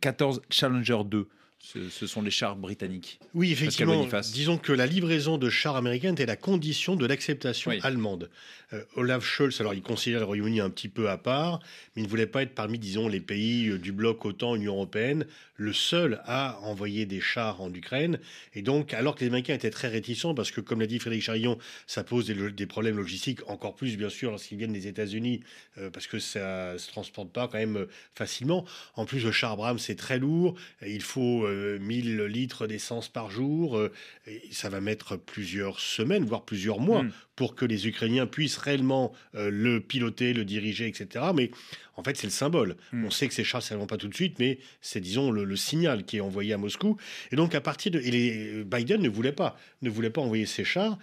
14 0.00 0.38
euh, 0.38 0.40
Challenger 0.50 0.98
2 1.04 1.28
ce, 1.62 2.06
sont 2.06 2.22
les 2.22 2.30
chars 2.30 2.56
britanniques. 2.56 3.20
Oui, 3.34 3.52
effectivement. 3.52 4.06
Disons 4.32 4.58
que 4.58 4.72
la 4.72 4.86
livraison 4.86 5.38
de 5.38 5.48
chars 5.48 5.76
américains 5.76 6.12
était 6.12 6.26
la 6.26 6.36
condition 6.36 6.96
de 6.96 7.06
l'acceptation 7.06 7.70
allemande. 7.82 8.30
Euh, 8.72 8.82
Olaf 8.96 9.24
Scholz, 9.24 9.60
alors 9.60 9.74
il 9.74 9.82
considère 9.82 10.20
le 10.20 10.26
Royaume-Uni 10.26 10.60
un 10.60 10.70
petit 10.70 10.88
peu 10.88 11.08
à 11.08 11.18
part, 11.18 11.60
mais 11.94 12.02
il 12.02 12.04
ne 12.04 12.10
voulait 12.10 12.26
pas 12.26 12.42
être 12.42 12.54
parmi, 12.54 12.78
disons, 12.78 13.06
les 13.06 13.20
pays 13.20 13.68
euh, 13.68 13.78
du 13.78 13.92
bloc 13.92 14.24
OTAN, 14.24 14.56
Union 14.56 14.74
européenne, 14.74 15.26
le 15.56 15.72
seul 15.72 16.20
à 16.24 16.58
envoyer 16.62 17.06
des 17.06 17.20
chars 17.20 17.60
en 17.60 17.72
Ukraine. 17.72 18.18
Et 18.54 18.62
donc, 18.62 18.94
alors 18.94 19.14
que 19.14 19.20
les 19.20 19.26
Américains 19.26 19.54
étaient 19.54 19.70
très 19.70 19.88
réticents, 19.88 20.34
parce 20.34 20.50
que 20.50 20.60
comme 20.60 20.80
l'a 20.80 20.86
dit 20.86 20.98
Frédéric 20.98 21.22
Charillon, 21.24 21.58
ça 21.86 22.02
pose 22.02 22.26
des, 22.26 22.66
problèmes 22.66 22.96
logistiques, 22.96 23.48
encore 23.48 23.76
plus 23.76 23.96
bien 23.96 24.08
sûr 24.08 24.30
lorsqu'ils 24.30 24.58
viennent 24.58 24.72
des 24.72 24.88
États-Unis, 24.88 25.40
euh, 25.78 25.90
parce 25.90 26.06
que 26.06 26.18
ça 26.18 26.72
ne 26.72 26.78
se 26.78 26.88
transporte 26.88 27.30
pas 27.30 27.48
quand 27.48 27.58
même 27.58 27.86
facilement. 28.14 28.64
En 28.96 29.04
plus, 29.04 29.24
le 29.24 29.32
char 29.32 29.56
Bram, 29.56 29.78
c'est 29.78 29.96
très 29.96 30.18
lourd, 30.18 30.56
il 30.84 31.02
faut 31.02 31.46
1000 31.80 32.22
litres 32.24 32.66
d'essence 32.66 33.08
par 33.08 33.30
jour, 33.30 33.80
et 34.26 34.42
ça 34.50 34.68
va 34.68 34.80
mettre 34.80 35.16
plusieurs 35.16 35.80
semaines, 35.80 36.24
voire 36.24 36.44
plusieurs 36.44 36.80
mois, 36.80 37.02
hmm. 37.02 37.12
pour 37.36 37.54
que 37.54 37.64
les 37.64 37.86
Ukrainiens 37.88 38.26
puissent 38.26 38.58
réellement 38.58 39.12
euh, 39.34 39.50
le 39.50 39.80
piloter, 39.80 40.32
le 40.32 40.44
diriger, 40.44 40.86
etc. 40.86 41.26
Mais 41.34 41.50
en 41.96 42.02
fait, 42.02 42.16
c'est 42.16 42.26
le 42.26 42.32
symbole. 42.32 42.76
Hmm. 42.92 43.04
On 43.04 43.10
sait 43.10 43.28
que 43.28 43.34
ces 43.34 43.44
chars, 43.44 43.62
ça 43.62 43.74
ne 43.74 43.80
vont 43.80 43.86
pas 43.86 43.98
tout 43.98 44.08
de 44.08 44.14
suite, 44.14 44.38
mais 44.38 44.58
c'est, 44.80 45.00
disons, 45.00 45.30
le, 45.30 45.56
signal 45.56 46.04
qui 46.04 46.16
est 46.16 46.20
envoyé 46.20 46.54
à 46.54 46.58
Moscou. 46.58 46.96
Et 47.30 47.36
donc, 47.36 47.54
à 47.54 47.60
partir 47.60 47.92
de. 47.92 48.00
Et 48.00 48.10
les, 48.10 48.64
Biden 48.64 49.02
ne 49.02 49.08
voulait 49.08 49.32
pas, 49.32 49.58
ne 49.82 49.90
voulait 49.90 50.10
pas 50.10 50.20
envoyer 50.20 50.46
ces 50.46 50.64
chars. 50.64 50.98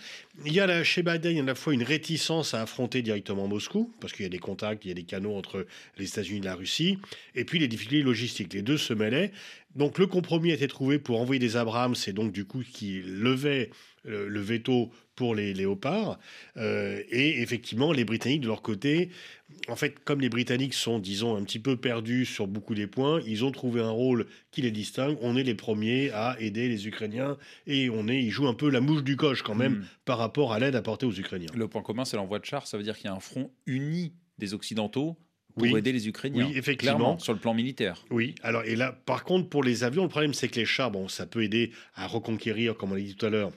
Il 0.45 0.53
y 0.53 0.59
a 0.59 0.67
là, 0.67 0.83
chez 0.83 1.03
Biden, 1.03 1.31
il 1.31 1.37
y 1.37 1.39
a 1.39 1.43
à 1.43 1.45
la 1.45 1.55
fois 1.55 1.73
une 1.73 1.83
réticence 1.83 2.53
à 2.53 2.61
affronter 2.61 3.01
directement 3.01 3.47
Moscou, 3.47 3.93
parce 4.01 4.13
qu'il 4.13 4.23
y 4.23 4.25
a 4.25 4.29
des 4.29 4.39
contacts, 4.39 4.83
il 4.85 4.89
y 4.89 4.91
a 4.91 4.95
des 4.95 5.03
canaux 5.03 5.35
entre 5.35 5.65
les 5.97 6.07
États-Unis 6.07 6.39
et 6.39 6.43
la 6.43 6.55
Russie, 6.55 6.97
et 7.35 7.45
puis 7.45 7.59
les 7.59 7.67
difficultés 7.67 8.03
logistiques. 8.03 8.53
Les 8.53 8.61
deux 8.61 8.77
se 8.77 8.93
mêlaient. 8.93 9.31
Donc, 9.75 9.99
le 9.99 10.07
compromis 10.07 10.51
a 10.51 10.55
été 10.55 10.67
trouvé 10.67 10.97
pour 10.97 11.21
envoyer 11.21 11.39
des 11.39 11.55
Abrams, 11.55 11.93
c'est 11.93 12.13
donc 12.13 12.31
du 12.31 12.45
coup 12.45 12.63
qui 12.63 13.01
levait 13.05 13.69
le 14.05 14.39
veto 14.39 14.91
pour 15.19 15.35
les 15.35 15.53
léopards. 15.53 16.17
Euh, 16.55 17.03
et 17.09 17.41
effectivement, 17.41 17.91
les 17.91 18.05
Britanniques, 18.05 18.39
de 18.39 18.47
leur 18.47 18.61
côté, 18.61 19.09
en 19.67 19.75
fait, 19.75 19.99
comme 20.05 20.21
les 20.21 20.29
Britanniques 20.29 20.73
sont, 20.73 20.97
disons, 20.97 21.35
un 21.35 21.43
petit 21.43 21.59
peu 21.59 21.75
perdus 21.75 22.23
sur 22.23 22.47
beaucoup 22.47 22.73
des 22.73 22.87
points, 22.87 23.19
ils 23.27 23.43
ont 23.43 23.51
trouvé 23.51 23.81
un 23.81 23.89
rôle 23.89 24.27
qui 24.51 24.61
les 24.61 24.71
distingue. 24.71 25.17
On 25.21 25.35
est 25.35 25.43
les 25.43 25.55
premiers 25.55 26.09
à 26.11 26.37
aider 26.39 26.69
les 26.69 26.87
Ukrainiens 26.87 27.37
et 27.67 27.89
on 27.89 28.07
est, 28.07 28.23
ils 28.23 28.29
jouent 28.29 28.47
un 28.47 28.53
peu 28.53 28.69
la 28.69 28.79
mouche 28.79 29.03
du 29.03 29.17
coche 29.17 29.41
quand 29.41 29.55
même 29.55 29.79
hmm. 29.79 29.85
par 30.05 30.19
rapport 30.19 30.53
à 30.53 30.59
l'aide 30.59 30.77
apportée 30.77 31.05
aux 31.05 31.11
Ukrainiens. 31.11 31.51
Le 31.53 31.67
point 31.67 31.81
commun, 31.81 32.05
c'est 32.05 32.15
l'envoi 32.15 32.39
de 32.39 32.45
chars. 32.45 32.65
Ça 32.65 32.77
veut 32.77 32.83
dire 32.83 32.95
qu'il 32.95 33.07
y 33.07 33.09
a 33.09 33.13
un 33.13 33.19
front 33.19 33.51
uni 33.65 34.13
des 34.37 34.53
Occidentaux 34.53 35.17
pour 35.53 35.77
aider 35.77 35.91
les 35.91 36.07
Ukrainiens. 36.07 36.47
Oui, 36.47 36.57
effectivement. 36.57 37.19
sur 37.19 37.33
le 37.33 37.39
plan 37.39 37.53
militaire. 37.53 38.05
Oui, 38.09 38.35
alors 38.41 38.63
et 38.63 38.77
là, 38.77 38.93
par 39.05 39.25
contre, 39.25 39.49
pour 39.49 39.63
les 39.63 39.83
avions, 39.83 40.03
le 40.03 40.09
problème, 40.09 40.33
c'est 40.33 40.47
que 40.47 40.55
les 40.55 40.65
chars, 40.65 40.91
bon, 40.91 41.09
ça 41.09 41.25
peut 41.25 41.43
aider 41.43 41.71
à 41.95 42.07
reconquérir, 42.07 42.77
comme 42.77 42.93
on 42.93 42.95
l'a 42.95 43.01
dit 43.01 43.15
tout 43.15 43.25
à 43.25 43.29
l'heure, 43.29 43.51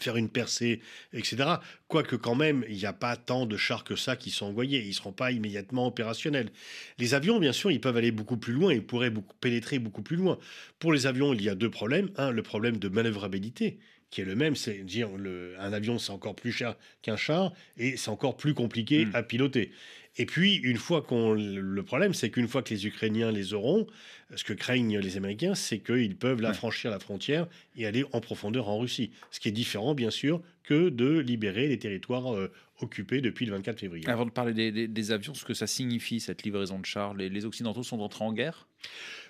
faire 0.00 0.16
une 0.16 0.28
percée, 0.28 0.80
etc. 1.12 1.44
Quoique 1.88 2.16
quand 2.16 2.34
même, 2.34 2.64
il 2.68 2.76
n'y 2.76 2.86
a 2.86 2.92
pas 2.92 3.16
tant 3.16 3.46
de 3.46 3.56
chars 3.56 3.84
que 3.84 3.96
ça 3.96 4.16
qui 4.16 4.30
sont 4.30 4.46
envoyés. 4.46 4.82
Ils 4.82 4.88
ne 4.88 4.92
seront 4.92 5.12
pas 5.12 5.32
immédiatement 5.32 5.86
opérationnels. 5.86 6.50
Les 6.98 7.14
avions, 7.14 7.38
bien 7.38 7.52
sûr, 7.52 7.70
ils 7.70 7.80
peuvent 7.80 7.96
aller 7.96 8.12
beaucoup 8.12 8.36
plus 8.36 8.52
loin. 8.52 8.72
Ils 8.72 8.84
pourraient 8.84 9.10
beaucoup, 9.10 9.34
pénétrer 9.40 9.78
beaucoup 9.78 10.02
plus 10.02 10.16
loin. 10.16 10.38
Pour 10.78 10.92
les 10.92 11.06
avions, 11.06 11.34
il 11.34 11.42
y 11.42 11.48
a 11.48 11.54
deux 11.54 11.70
problèmes. 11.70 12.10
Un, 12.16 12.30
le 12.30 12.42
problème 12.42 12.78
de 12.78 12.88
manœuvrabilité 12.88 13.78
qui 14.14 14.20
est 14.20 14.24
le 14.24 14.36
même, 14.36 14.54
c'est 14.54 14.84
dire 14.84 15.08
le, 15.16 15.56
un 15.58 15.72
avion 15.72 15.98
c'est 15.98 16.12
encore 16.12 16.36
plus 16.36 16.52
cher 16.52 16.76
qu'un 17.02 17.16
char 17.16 17.52
et 17.76 17.96
c'est 17.96 18.10
encore 18.10 18.36
plus 18.36 18.54
compliqué 18.54 19.06
hmm. 19.06 19.10
à 19.12 19.24
piloter. 19.24 19.72
Et 20.16 20.26
puis, 20.26 20.56
une 20.56 20.76
fois 20.76 21.02
qu'on. 21.02 21.34
Le 21.34 21.82
problème, 21.82 22.14
c'est 22.14 22.30
qu'une 22.30 22.46
fois 22.46 22.62
que 22.62 22.72
les 22.72 22.86
Ukrainiens 22.86 23.32
les 23.32 23.52
auront, 23.52 23.86
ce 24.34 24.44
que 24.44 24.52
craignent 24.52 24.98
les 24.98 25.16
Américains, 25.16 25.54
c'est 25.54 25.78
qu'ils 25.78 26.16
peuvent 26.16 26.40
la 26.40 26.52
franchir 26.52 26.90
la 26.90 27.00
frontière 27.00 27.48
et 27.76 27.86
aller 27.86 28.04
en 28.12 28.20
profondeur 28.20 28.68
en 28.68 28.78
Russie. 28.78 29.10
Ce 29.30 29.40
qui 29.40 29.48
est 29.48 29.52
différent, 29.52 29.94
bien 29.94 30.10
sûr, 30.10 30.40
que 30.62 30.88
de 30.88 31.18
libérer 31.18 31.68
les 31.68 31.78
territoires 31.78 32.34
euh, 32.34 32.50
occupés 32.80 33.20
depuis 33.20 33.46
le 33.46 33.52
24 33.52 33.80
février. 33.80 34.08
Avant 34.08 34.24
de 34.24 34.30
parler 34.30 34.72
des, 34.88 35.12
avions, 35.12 35.34
ce 35.34 35.44
que 35.44 35.54
ça 35.54 35.66
signifie, 35.66 36.20
cette 36.20 36.42
livraison 36.42 36.78
de 36.78 36.86
chars, 36.86 37.14
les, 37.14 37.44
Occidentaux 37.44 37.82
sont 37.82 38.00
entrés 38.00 38.24
en 38.24 38.32
guerre? 38.32 38.68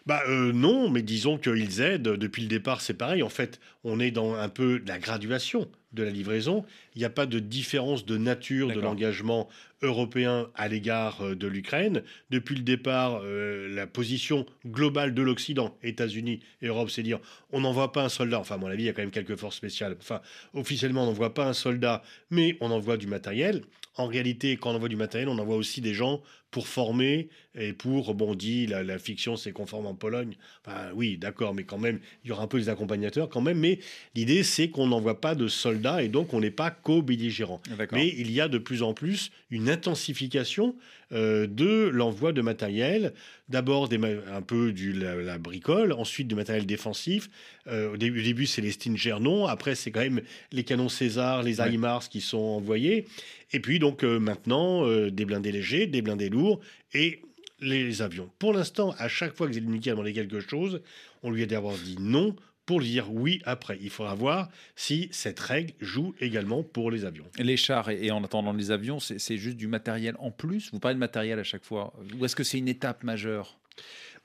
Bah 0.06 0.22
euh, 0.28 0.52
non, 0.52 0.90
mais 0.90 1.02
disons 1.02 1.38
qu'ils 1.38 1.80
aident. 1.80 2.02
Depuis 2.02 2.42
le 2.42 2.48
départ, 2.48 2.82
c'est 2.82 2.94
pareil. 2.94 3.22
En 3.22 3.30
fait, 3.30 3.58
on 3.84 4.00
est 4.00 4.10
dans 4.10 4.34
un 4.34 4.50
peu 4.50 4.82
la 4.86 4.98
graduation 4.98 5.66
de 5.94 6.02
la 6.02 6.10
livraison. 6.10 6.64
Il 6.94 6.98
n'y 6.98 7.06
a 7.06 7.10
pas 7.10 7.24
de 7.24 7.38
différence 7.38 8.04
de 8.04 8.18
nature 8.18 8.68
de 8.68 8.80
l'engagement 8.80 9.48
européen 9.80 10.50
à 10.54 10.68
l'égard 10.68 11.22
euh, 11.22 11.34
de 11.34 11.46
l'Ukraine. 11.46 12.02
Depuis 12.30 12.54
le 12.54 12.62
départ, 12.62 13.20
euh, 13.22 13.68
la 13.74 13.86
position 13.86 14.44
globale 14.66 15.14
de 15.14 15.22
l'Occident, 15.22 15.78
États-Unis 15.82 16.40
et 16.60 16.66
Europe, 16.66 16.90
c'est 16.90 17.02
dire 17.02 17.20
on 17.50 17.60
n'envoie 17.60 17.92
pas 17.92 18.04
un 18.04 18.08
soldat. 18.10 18.40
Enfin, 18.40 18.56
à 18.56 18.58
mon 18.58 18.66
avis, 18.66 18.82
il 18.82 18.86
y 18.86 18.88
a 18.90 18.92
quand 18.92 19.02
même 19.02 19.10
quelques 19.10 19.36
forces 19.36 19.56
spéciales. 19.56 19.96
Enfin, 19.98 20.20
officiellement, 20.52 21.04
on 21.04 21.06
n'envoie 21.06 21.32
pas 21.32 21.46
un 21.46 21.54
soldat, 21.54 22.02
mais 22.30 22.58
on 22.60 22.70
envoie 22.70 22.98
du 22.98 23.06
matériel. 23.06 23.62
En 23.96 24.06
réalité, 24.06 24.56
quand 24.56 24.72
on 24.72 24.74
envoie 24.74 24.88
du 24.88 24.96
matériel, 24.96 25.28
on 25.28 25.38
envoie 25.38 25.56
aussi 25.56 25.80
des 25.80 25.94
gens 25.94 26.20
pour 26.54 26.68
former 26.68 27.28
et 27.56 27.72
pour, 27.72 28.14
bon, 28.14 28.36
dit, 28.36 28.68
la, 28.68 28.84
la 28.84 28.96
fiction 29.00 29.36
c'est 29.36 29.50
conforme 29.50 29.86
en 29.86 29.94
Pologne. 29.94 30.36
Enfin, 30.64 30.92
oui, 30.94 31.16
d'accord, 31.16 31.52
mais 31.52 31.64
quand 31.64 31.78
même, 31.78 31.98
il 32.24 32.28
y 32.28 32.30
aura 32.30 32.44
un 32.44 32.46
peu 32.46 32.60
des 32.60 32.68
accompagnateurs 32.68 33.28
quand 33.28 33.40
même. 33.40 33.58
Mais 33.58 33.80
l'idée, 34.14 34.44
c'est 34.44 34.68
qu'on 34.68 34.86
n'envoie 34.86 35.20
pas 35.20 35.34
de 35.34 35.48
soldats 35.48 36.04
et 36.04 36.08
donc 36.08 36.32
on 36.32 36.38
n'est 36.38 36.52
pas 36.52 36.70
co-belligérant. 36.70 37.60
Mais 37.90 38.14
il 38.16 38.30
y 38.30 38.40
a 38.40 38.46
de 38.46 38.58
plus 38.58 38.84
en 38.84 38.94
plus 38.94 39.32
une 39.50 39.68
intensification 39.68 40.76
euh, 41.14 41.46
de 41.46 41.88
l'envoi 41.88 42.32
de 42.32 42.42
matériel. 42.42 43.12
D'abord 43.48 43.88
un 43.92 44.42
peu 44.42 44.72
du 44.72 44.92
la, 44.92 45.38
bricole, 45.38 45.92
ensuite 45.92 46.28
du 46.28 46.34
matériel 46.34 46.66
défensif. 46.66 47.30
Euh, 47.68 47.92
au 47.92 47.96
début, 47.96 48.22
début 48.22 48.46
c'est 48.46 48.62
les 48.62 48.72
Stinger 48.72 49.16
non. 49.20 49.46
Après, 49.46 49.74
c'est 49.74 49.90
quand 49.90 50.00
même 50.00 50.22
les 50.50 50.64
canons 50.64 50.88
César, 50.88 51.42
les 51.42 51.60
HIMARS 51.60 52.08
qui 52.08 52.20
sont 52.20 52.38
envoyés. 52.38 53.06
Et 53.52 53.60
puis 53.60 53.78
donc 53.78 54.02
euh, 54.02 54.18
maintenant, 54.18 54.86
des 55.08 55.24
blindés 55.24 55.52
légers, 55.52 55.86
des 55.86 56.02
blindés 56.02 56.30
lourds 56.30 56.60
et 56.92 57.20
les 57.60 58.02
avions. 58.02 58.30
Pour 58.38 58.52
l'instant, 58.52 58.94
à 58.98 59.08
chaque 59.08 59.36
fois 59.36 59.46
que 59.46 59.52
Zelensky 59.52 59.90
a 59.90 59.92
demandé 59.92 60.12
quelque 60.12 60.40
chose, 60.40 60.82
on 61.22 61.30
lui 61.30 61.42
a 61.42 61.46
d'abord 61.46 61.76
dit 61.76 61.96
non 62.00 62.34
pour 62.66 62.80
dire 62.80 63.12
oui 63.12 63.40
après. 63.44 63.78
Il 63.80 63.90
faudra 63.90 64.14
voir 64.14 64.48
si 64.76 65.08
cette 65.12 65.40
règle 65.40 65.74
joue 65.80 66.14
également 66.20 66.62
pour 66.62 66.90
les 66.90 67.04
avions. 67.04 67.26
Les 67.38 67.56
chars 67.56 67.90
et, 67.90 68.10
en 68.10 68.22
attendant 68.24 68.52
les 68.52 68.70
avions, 68.70 68.98
c'est 69.00 69.36
juste 69.36 69.56
du 69.56 69.66
matériel 69.66 70.14
en 70.18 70.30
plus? 70.30 70.70
Vous 70.72 70.80
parlez 70.80 70.94
de 70.94 71.00
matériel 71.00 71.38
à 71.38 71.44
chaque 71.44 71.64
fois 71.64 71.92
Ou 72.18 72.24
est-ce 72.24 72.36
que 72.36 72.44
c'est 72.44 72.58
une 72.58 72.68
étape 72.68 73.02
majeure? 73.04 73.58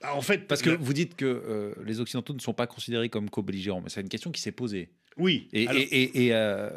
Bah, 0.01 0.15
en 0.15 0.21
fait, 0.21 0.47
parce 0.47 0.61
que 0.61 0.69
vous 0.69 0.93
dites 0.93 1.15
que 1.15 1.25
euh, 1.25 1.73
les 1.85 1.99
Occidentaux 1.99 2.33
ne 2.33 2.39
sont 2.39 2.53
pas 2.53 2.67
considérés 2.67 3.09
comme 3.09 3.29
co-belligérants, 3.29 3.81
mais 3.81 3.89
c'est 3.89 4.01
une 4.01 4.09
question 4.09 4.31
qui 4.31 4.41
s'est 4.41 4.53
posée. 4.53 4.89
Oui. 5.17 5.49
Et, 5.51 5.63
et, 6.25 6.33
euh, 6.33 6.69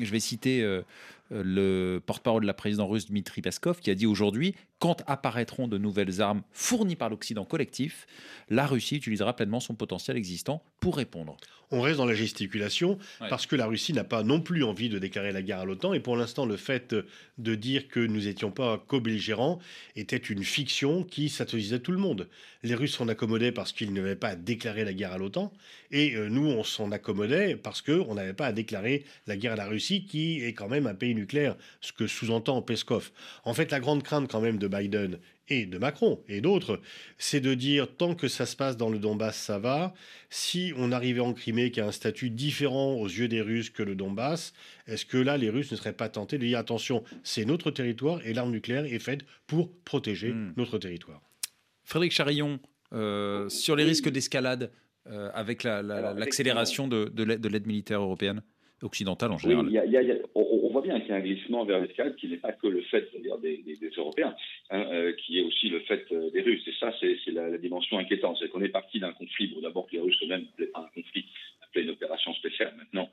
je 0.00 0.10
vais 0.10 0.18
citer 0.18 0.62
euh, 0.62 0.82
le 1.30 1.98
porte-parole 2.04 2.42
de 2.42 2.46
la 2.46 2.54
présidente 2.54 2.90
russe 2.90 3.06
Dmitri 3.06 3.42
Peskov 3.42 3.80
qui 3.80 3.90
a 3.90 3.94
dit 3.94 4.06
aujourd'hui 4.06 4.54
quand 4.78 5.02
apparaîtront 5.06 5.68
de 5.68 5.78
nouvelles 5.78 6.20
armes 6.20 6.42
fournies 6.52 6.96
par 6.96 7.08
l'Occident 7.08 7.44
collectif, 7.44 8.06
la 8.48 8.66
Russie 8.66 8.96
utilisera 8.96 9.34
pleinement 9.34 9.60
son 9.60 9.74
potentiel 9.74 10.16
existant 10.16 10.62
pour 10.80 10.96
répondre. 10.96 11.36
On 11.72 11.80
reste 11.80 11.96
dans 11.96 12.06
la 12.06 12.14
gesticulation 12.14 12.98
parce 13.28 13.46
que 13.46 13.56
la 13.56 13.66
Russie 13.66 13.92
n'a 13.92 14.04
pas 14.04 14.22
non 14.22 14.40
plus 14.40 14.62
envie 14.62 14.88
de 14.88 14.98
déclarer 14.98 15.32
la 15.32 15.42
guerre 15.42 15.60
à 15.60 15.64
l'OTAN 15.64 15.94
et 15.94 16.00
pour 16.00 16.16
l'instant 16.16 16.46
le 16.46 16.56
fait 16.56 16.94
de 17.38 17.54
dire 17.54 17.88
que 17.88 18.00
nous 18.00 18.22
n'étions 18.22 18.52
pas 18.52 18.82
co-belligérants 18.86 19.58
était 19.96 20.16
une 20.16 20.44
fiction 20.44 21.02
qui 21.02 21.28
satisfaisait 21.28 21.80
tout 21.80 21.92
le 21.92 21.98
monde. 21.98 22.28
Les 22.62 22.74
Russes 22.74 22.96
s'en 22.96 23.08
accommodaient 23.08 23.52
parce 23.52 23.72
qu'ils 23.72 23.92
n'avaient 23.92 24.16
pas 24.16 24.30
à 24.30 24.36
déclarer 24.36 24.84
la 24.84 24.92
guerre 24.92 25.12
à 25.12 25.18
l'OTAN 25.18 25.52
et 25.90 26.14
euh, 26.14 26.28
nous 26.28 26.46
on 26.46 26.62
s'en 26.62 26.92
accommodait 26.92 27.56
parce 27.56 27.82
qu'on 27.82 28.14
n'avait 28.14 28.32
pas 28.32 28.46
à 28.46 28.52
déclarer 28.52 29.04
la 29.26 29.36
guerre 29.36 29.52
à 29.52 29.56
la 29.56 29.66
Russie 29.66 30.04
qui 30.04 30.44
est 30.44 30.52
quand 30.52 30.68
même 30.68 30.86
un 30.86 30.94
pays 30.94 31.14
nucléaire, 31.14 31.56
ce 31.80 31.92
que 31.92 32.06
sous-entend 32.06 32.62
Peskov. 32.62 33.10
En 33.44 33.54
fait 33.54 33.70
la 33.72 33.80
grande 33.80 34.02
crainte 34.02 34.30
quand 34.30 34.40
même 34.40 34.58
de 34.58 34.68
Biden 34.68 35.18
et 35.48 35.66
de 35.66 35.78
Macron 35.78 36.20
et 36.28 36.40
d'autres, 36.40 36.80
c'est 37.18 37.40
de 37.40 37.54
dire 37.54 37.88
tant 37.96 38.14
que 38.14 38.28
ça 38.28 38.46
se 38.46 38.56
passe 38.56 38.76
dans 38.76 38.90
le 38.90 38.98
Donbass, 38.98 39.36
ça 39.36 39.58
va. 39.58 39.94
Si 40.30 40.72
on 40.76 40.92
arrivait 40.92 41.20
en 41.20 41.32
Crimée 41.32 41.70
qui 41.70 41.80
a 41.80 41.86
un 41.86 41.92
statut 41.92 42.30
différent 42.30 42.94
aux 42.94 43.06
yeux 43.06 43.28
des 43.28 43.40
Russes 43.40 43.70
que 43.70 43.82
le 43.82 43.94
Donbass, 43.94 44.52
est-ce 44.86 45.06
que 45.06 45.18
là 45.18 45.36
les 45.36 45.50
Russes 45.50 45.70
ne 45.70 45.76
seraient 45.76 45.92
pas 45.92 46.08
tentés 46.08 46.38
de 46.38 46.46
dire 46.46 46.58
attention, 46.58 47.04
c'est 47.22 47.44
notre 47.44 47.70
territoire 47.70 48.24
et 48.26 48.32
l'arme 48.32 48.50
nucléaire 48.50 48.84
est 48.84 48.98
faite 48.98 49.20
pour 49.46 49.70
protéger 49.84 50.32
hmm. 50.32 50.54
notre 50.56 50.78
territoire. 50.78 51.22
Frédéric 51.84 52.12
Charillon, 52.12 52.58
euh, 52.92 53.48
sur 53.48 53.76
les 53.76 53.84
risques 53.84 54.08
d'escalade 54.08 54.70
euh, 55.08 55.30
avec 55.34 55.62
l'accélération 55.62 56.88
de, 56.88 57.04
de 57.14 57.48
l'aide 57.48 57.66
militaire 57.66 58.00
européenne 58.00 58.42
occidentale 58.82 59.32
en 59.32 59.38
général 59.38 59.68
voit 60.76 60.86
bien 60.86 61.00
qu'il 61.00 61.08
y 61.08 61.12
a 61.12 61.16
un 61.16 61.20
glissement 61.20 61.64
vers 61.64 61.80
l'escalade 61.80 62.16
qui 62.16 62.28
n'est 62.28 62.36
pas 62.36 62.52
que 62.52 62.66
le 62.66 62.82
fait 62.82 63.08
des, 63.42 63.62
des, 63.62 63.90
Européens, 63.96 64.36
hein, 64.70 64.84
euh, 64.92 65.12
qui 65.14 65.38
est 65.38 65.42
aussi 65.42 65.70
le 65.70 65.80
fait 65.80 66.04
euh, 66.12 66.30
des 66.30 66.42
Russes. 66.42 66.66
Et 66.66 66.74
ça, 66.78 66.92
c'est 67.00 67.32
la, 67.32 67.56
dimension 67.56 67.98
inquiétante. 67.98 68.36
C'est 68.38 68.50
qu'on 68.50 68.60
est 68.60 68.68
parti 68.68 69.00
d'un 69.00 69.12
conflit. 69.12 69.46
Bon, 69.46 69.62
d'abord, 69.62 69.86
les 69.90 70.00
Russes 70.00 70.18
eux-mêmes 70.22 70.42
n'appelaient 70.42 70.66
pas 70.66 70.80
un 70.80 71.00
conflit, 71.00 71.24
appelaient 71.62 71.84
une 71.84 71.90
opération 71.90 72.34
spéciale. 72.34 72.74
Maintenant, 72.76 73.08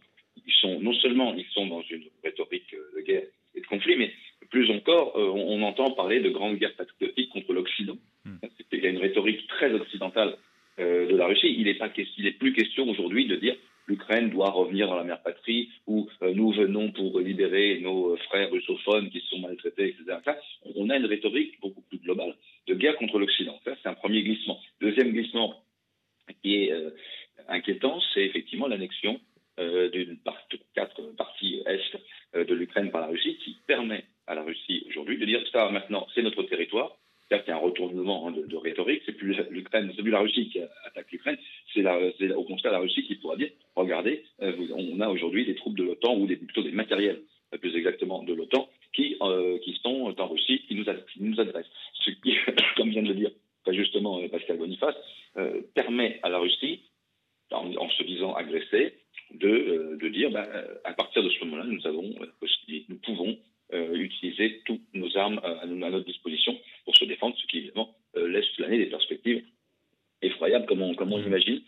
ils 0.46 0.54
sont 0.54 0.80
non 0.82 0.94
seulement 0.96 1.34
ils 1.36 1.46
sont 1.54 1.68
dans 1.68 1.84
une 1.84 2.04
rhétorique 2.22 2.74
euh, 2.74 2.98
de 2.98 3.02
guerre 3.02 3.28
et 3.56 3.62
de 3.62 3.68
conflit, 3.68 3.96
mais 3.96 4.12
plus 4.50 4.70
encore, 4.70 5.16
on, 5.16 5.62
entend 5.62 5.92
parler 5.92 6.20
de 6.20 6.30
grandes 6.30 6.58
guerres 6.58 6.76
patriotiques 6.76 7.30
contre 7.30 7.54
l'Occident. 7.54 7.98
Hmm. 8.26 8.38
Il 8.72 8.84
y 8.84 8.88
a 8.88 8.90
une 8.90 8.98
rhétorique 8.98 9.48
très 9.48 9.72
occidentale 9.74 10.38
de 10.78 11.16
la 11.16 11.28
Russie. 11.28 11.56
Il 11.58 11.66
n'est 11.66 12.32
plus 12.32 12.54
question 12.54 12.90
aujourd'hui 12.90 13.26
de 13.28 13.36
dire 13.36 13.56
l'Ukraine 13.88 14.30
doit 14.30 14.50
revenir 14.50 14.88
dans 14.88 14.96
la 14.96 15.04
mère 15.04 15.22
patrie, 15.22 15.70
ou 15.88 16.10
nous 16.22 16.52
venons 16.52 16.92
pour 16.92 17.20
libérer 17.20 17.80
nos 17.82 18.16
frères 18.18 18.52
russophones 18.52 19.10
qui 19.10 19.22
sont 19.30 19.40
maltraités, 19.40 19.90
etc. 19.90 20.18
on 20.76 20.90
a 20.90 20.98
une 20.98 21.06
rhétorique 21.06 21.60
beaucoup 21.62 21.82
plus 21.82 22.00
globale 22.00 22.36
de 22.68 22.74
guerre 22.74 22.96
contre 22.98 23.20
l'Occident. 23.20 23.60
Ça, 23.66 23.76
c'est 23.82 23.90
un 23.90 23.94
premier 23.94 24.24
glissement. 24.24 24.60
Deuxième 24.82 25.12
glissement 25.12 25.64
qui 26.42 26.56
est 26.56 26.74
inquiétant, 27.48 28.00
c'est 28.14 28.24
effectivement 28.24 28.68
l'annexion 28.68 29.20
euh, 29.60 29.90
d'une 29.90 30.18
partie, 30.18 30.60
quatre 30.74 31.02
parties 31.16 31.62
est 31.68 31.80
euh, 32.36 32.44
de 32.44 32.56
l'Ukraine 32.56 32.90
par 32.90 33.02
la 33.02 33.08
Russie, 33.08 33.38
qui 33.44 33.56
permet 33.68 34.04
à 34.26 34.34
la 34.34 34.42
Russie 34.42 34.84
aujourd'hui 34.90 35.20
de 35.20 35.26
dire 35.26 35.44
ça 35.52 35.70
maintenant 35.70 36.08
c'est 36.16 36.24
notre 36.24 36.42
territoire. 36.44 36.98
C'est-à-dire 37.28 37.46
qu'il 37.46 37.54
y 37.54 37.56
a 37.56 37.60
un 37.60 37.64
retournement 37.64 38.28
hein, 38.28 38.32
de, 38.32 38.56
rhétorique. 38.58 39.04
C'est 39.06 39.14
plus 39.14 39.36
l'Ukraine, 39.50 39.92
c'est 39.96 40.02
plus 40.02 40.12
la 40.12 40.20
Russie 40.20 40.50
qui 40.50 40.60
attaque 40.60 41.12
l'Ukraine. 41.12 41.38
C'est 41.74 42.32
au 42.32 42.44
contraire 42.44 42.74
la 42.74 42.80
Russie 42.80 43.04
qui 43.04 43.16
pourra 43.16 43.36
dire 43.36 43.50
regardez, 43.76 44.24
euh, 44.42 44.54
on 44.76 45.00
a 45.02 45.08
aujourd'hui 45.10 45.46
des 45.46 45.56
troupes 45.56 45.78
de 45.78 45.84
l'OTAN 45.84 46.16
ou 46.16 46.26
des, 46.26 46.36
plutôt 46.36 46.64
des 46.64 46.72
matériels, 46.72 47.22
plus 47.62 47.76
exactement 47.76 48.24
de 48.24 48.34
l'OTAN, 48.34 48.68
qui 48.92 49.18
qui 49.64 49.80
sont 49.84 50.14
en 50.18 50.28
Russie, 50.28 50.64
qui 50.68 50.76
nous, 50.76 50.86
qui 50.86 51.22
nous 51.22 51.40
adressent. 51.40 51.72
Ce 51.94 52.10
qui, 52.10 52.36
comme 52.76 52.90
vient 52.90 53.04
de 53.04 53.10
le 53.10 53.16
dire 53.16 53.32
pas 53.66 53.72
justement 53.72 54.20
Pascal 54.30 54.58
Boniface, 54.58 54.96
permet 55.76 56.20
à 56.24 56.30
la 56.30 56.40
Russie 56.40 56.82
en, 57.54 57.90
se 58.04 58.08
disant 58.08 58.34
agressé, 58.34 58.94
de, 59.34 59.48
euh, 59.48 59.98
de 59.98 60.10
dire 60.10 60.32
bah, 60.32 60.48
euh, 60.54 60.76
à 60.84 60.94
partir 60.94 61.24
de 61.24 61.30
ce 61.30 61.44
moment-là, 61.46 61.66
nous 61.66 61.86
avons 61.88 62.14
nous 62.90 62.98
pouvons 62.98 63.38
euh, 63.74 63.96
utiliser 63.96 64.62
toutes 64.66 64.82
nos 64.94 65.18
armes 65.18 65.40
à, 65.44 65.66
notre 65.66 66.06
disposition 66.06 66.58
pour 66.86 66.96
se 66.96 67.06
défendre, 67.06 67.36
ce 67.38 67.48
qui 67.48 67.60
évidemment 67.60 67.96
laisse 68.16 68.48
planer 68.56 68.78
des 68.78 68.86
perspectives 68.88 69.44
effroyables 70.22 70.66
comme 70.68 70.82
on, 70.82 70.94
comme 70.94 71.12
on 71.12 71.18
l'imagine. 71.18 71.62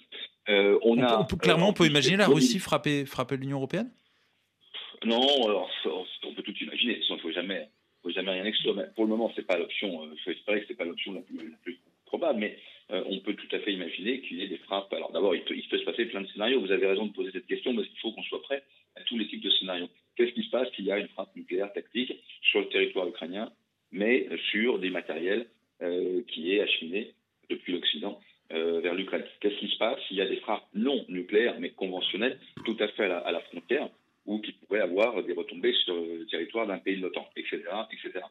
on, 0.48 1.02
a, 1.02 1.28
clairement, 1.42 1.70
on 1.70 1.74
peut 1.74 1.88
imaginer 1.88 2.18
la 2.18 2.28
Russie 2.28 2.60
frapper, 2.60 3.06
frapper 3.06 3.38
l'Union 3.38 3.58
européenne? 3.58 3.90
Non, 5.04 5.20
on 6.24 6.34
peut 6.34 6.44
tout 6.44 6.56
imaginer. 6.62 7.00
Il 7.02 7.14
ne 7.14 7.20
faut 7.20 7.32
jamais, 7.32 7.68
faut 8.04 8.12
jamais 8.12 8.32
rien 8.32 8.46
exclure. 8.46 8.76
Mais 8.76 8.86
pour 8.94 9.06
le 9.06 9.10
moment, 9.10 9.32
c'est 9.36 9.46
pas 9.46 9.58
l'option. 9.58 10.08
Il 10.12 10.20
faut 10.20 10.32
espérer 10.32 10.62
que 10.62 10.68
c'est 10.68 10.78
pas 10.78 10.86
l'option 10.86 11.14
la 11.14 11.22
plus, 11.22 11.38
la 11.38 11.58
plus 11.64 11.80
probable. 12.06 12.40
Mais 12.40 12.58
euh, 12.92 13.04
on 13.10 13.20
peut 13.20 13.34
tout 13.34 13.48
à 13.56 13.60
fait 13.60 13.74
imaginer 13.74 14.22
qu'il 14.22 14.38
y 14.38 14.44
ait 14.44 14.48
des 14.48 14.58
frappes. 14.58 14.94
Alors 14.94 15.12
d'abord, 15.12 15.36
il, 15.36 15.42
peut 15.44 15.78
se 15.78 15.84
passer 15.86 16.06
plein 16.06 16.22
de 16.22 16.28
scénarios. 16.28 16.55
Vous 16.66 16.72
avez 16.72 16.88
raison 16.88 17.06
de 17.06 17.14
poser 17.14 17.30
cette 17.32 17.46
question 17.46 17.76
parce 17.76 17.88
qu'il 17.88 18.00
faut 18.00 18.12
qu'on 18.12 18.24
soit 18.24 18.42
prêt 18.42 18.64
à 18.96 19.02
tous 19.02 19.18
les 19.18 19.28
types 19.28 19.44
de 19.44 19.52
scénarios. 19.52 19.90
Qu'est-ce 20.16 20.32
qui 20.32 20.44
se 20.44 20.50
passe 20.50 20.68
s'il 20.76 20.86
y 20.86 20.92
a 20.92 20.98
une 20.98 21.08
frappe 21.10 21.36
nucléaire 21.36 21.72
tactique 21.74 22.12
sur 22.42 22.62
le 22.62 22.70
territoire 22.70 23.08
ukrainien, 23.08 23.52
mais 23.92 24.28
sur 24.50 24.80
des 24.80 24.90
matériels 24.90 25.46
euh, 25.84 26.24
qui 26.28 26.56
est 26.56 26.62
acheminé 26.62 27.14
depuis 27.52 27.74
l'Occident 27.74 28.20
euh, 28.52 28.80
vers 28.80 28.96
l'Ukraine? 28.96 29.24
Qu'est-ce 29.42 29.60
qui 29.60 29.68
se 29.68 29.78
passe 29.78 30.00
s'il 30.08 30.18
y 30.18 30.22
a 30.22 30.26
des 30.26 30.38
frappes 30.38 30.66
non 30.74 31.06
nucléaires, 31.08 31.60
mais 31.60 31.70
conventionnelles, 31.70 32.40
tout 32.66 32.78
à 32.80 32.88
fait 32.88 33.06
à 33.06 33.32
la, 33.32 33.40
frontière, 33.42 33.90
ou 34.26 34.40
qui 34.40 34.54
pourraient 34.54 34.80
avoir 34.80 35.22
des 35.24 35.34
retombées 35.34 35.74
sur 35.84 35.94
le 35.94 36.26
territoire 36.26 36.66
d'un 36.66 36.80
pays 36.80 36.98
de 36.98 37.04
l'OTAN, 37.04 37.30
etc. 37.36 37.62
etc. 37.92 38.26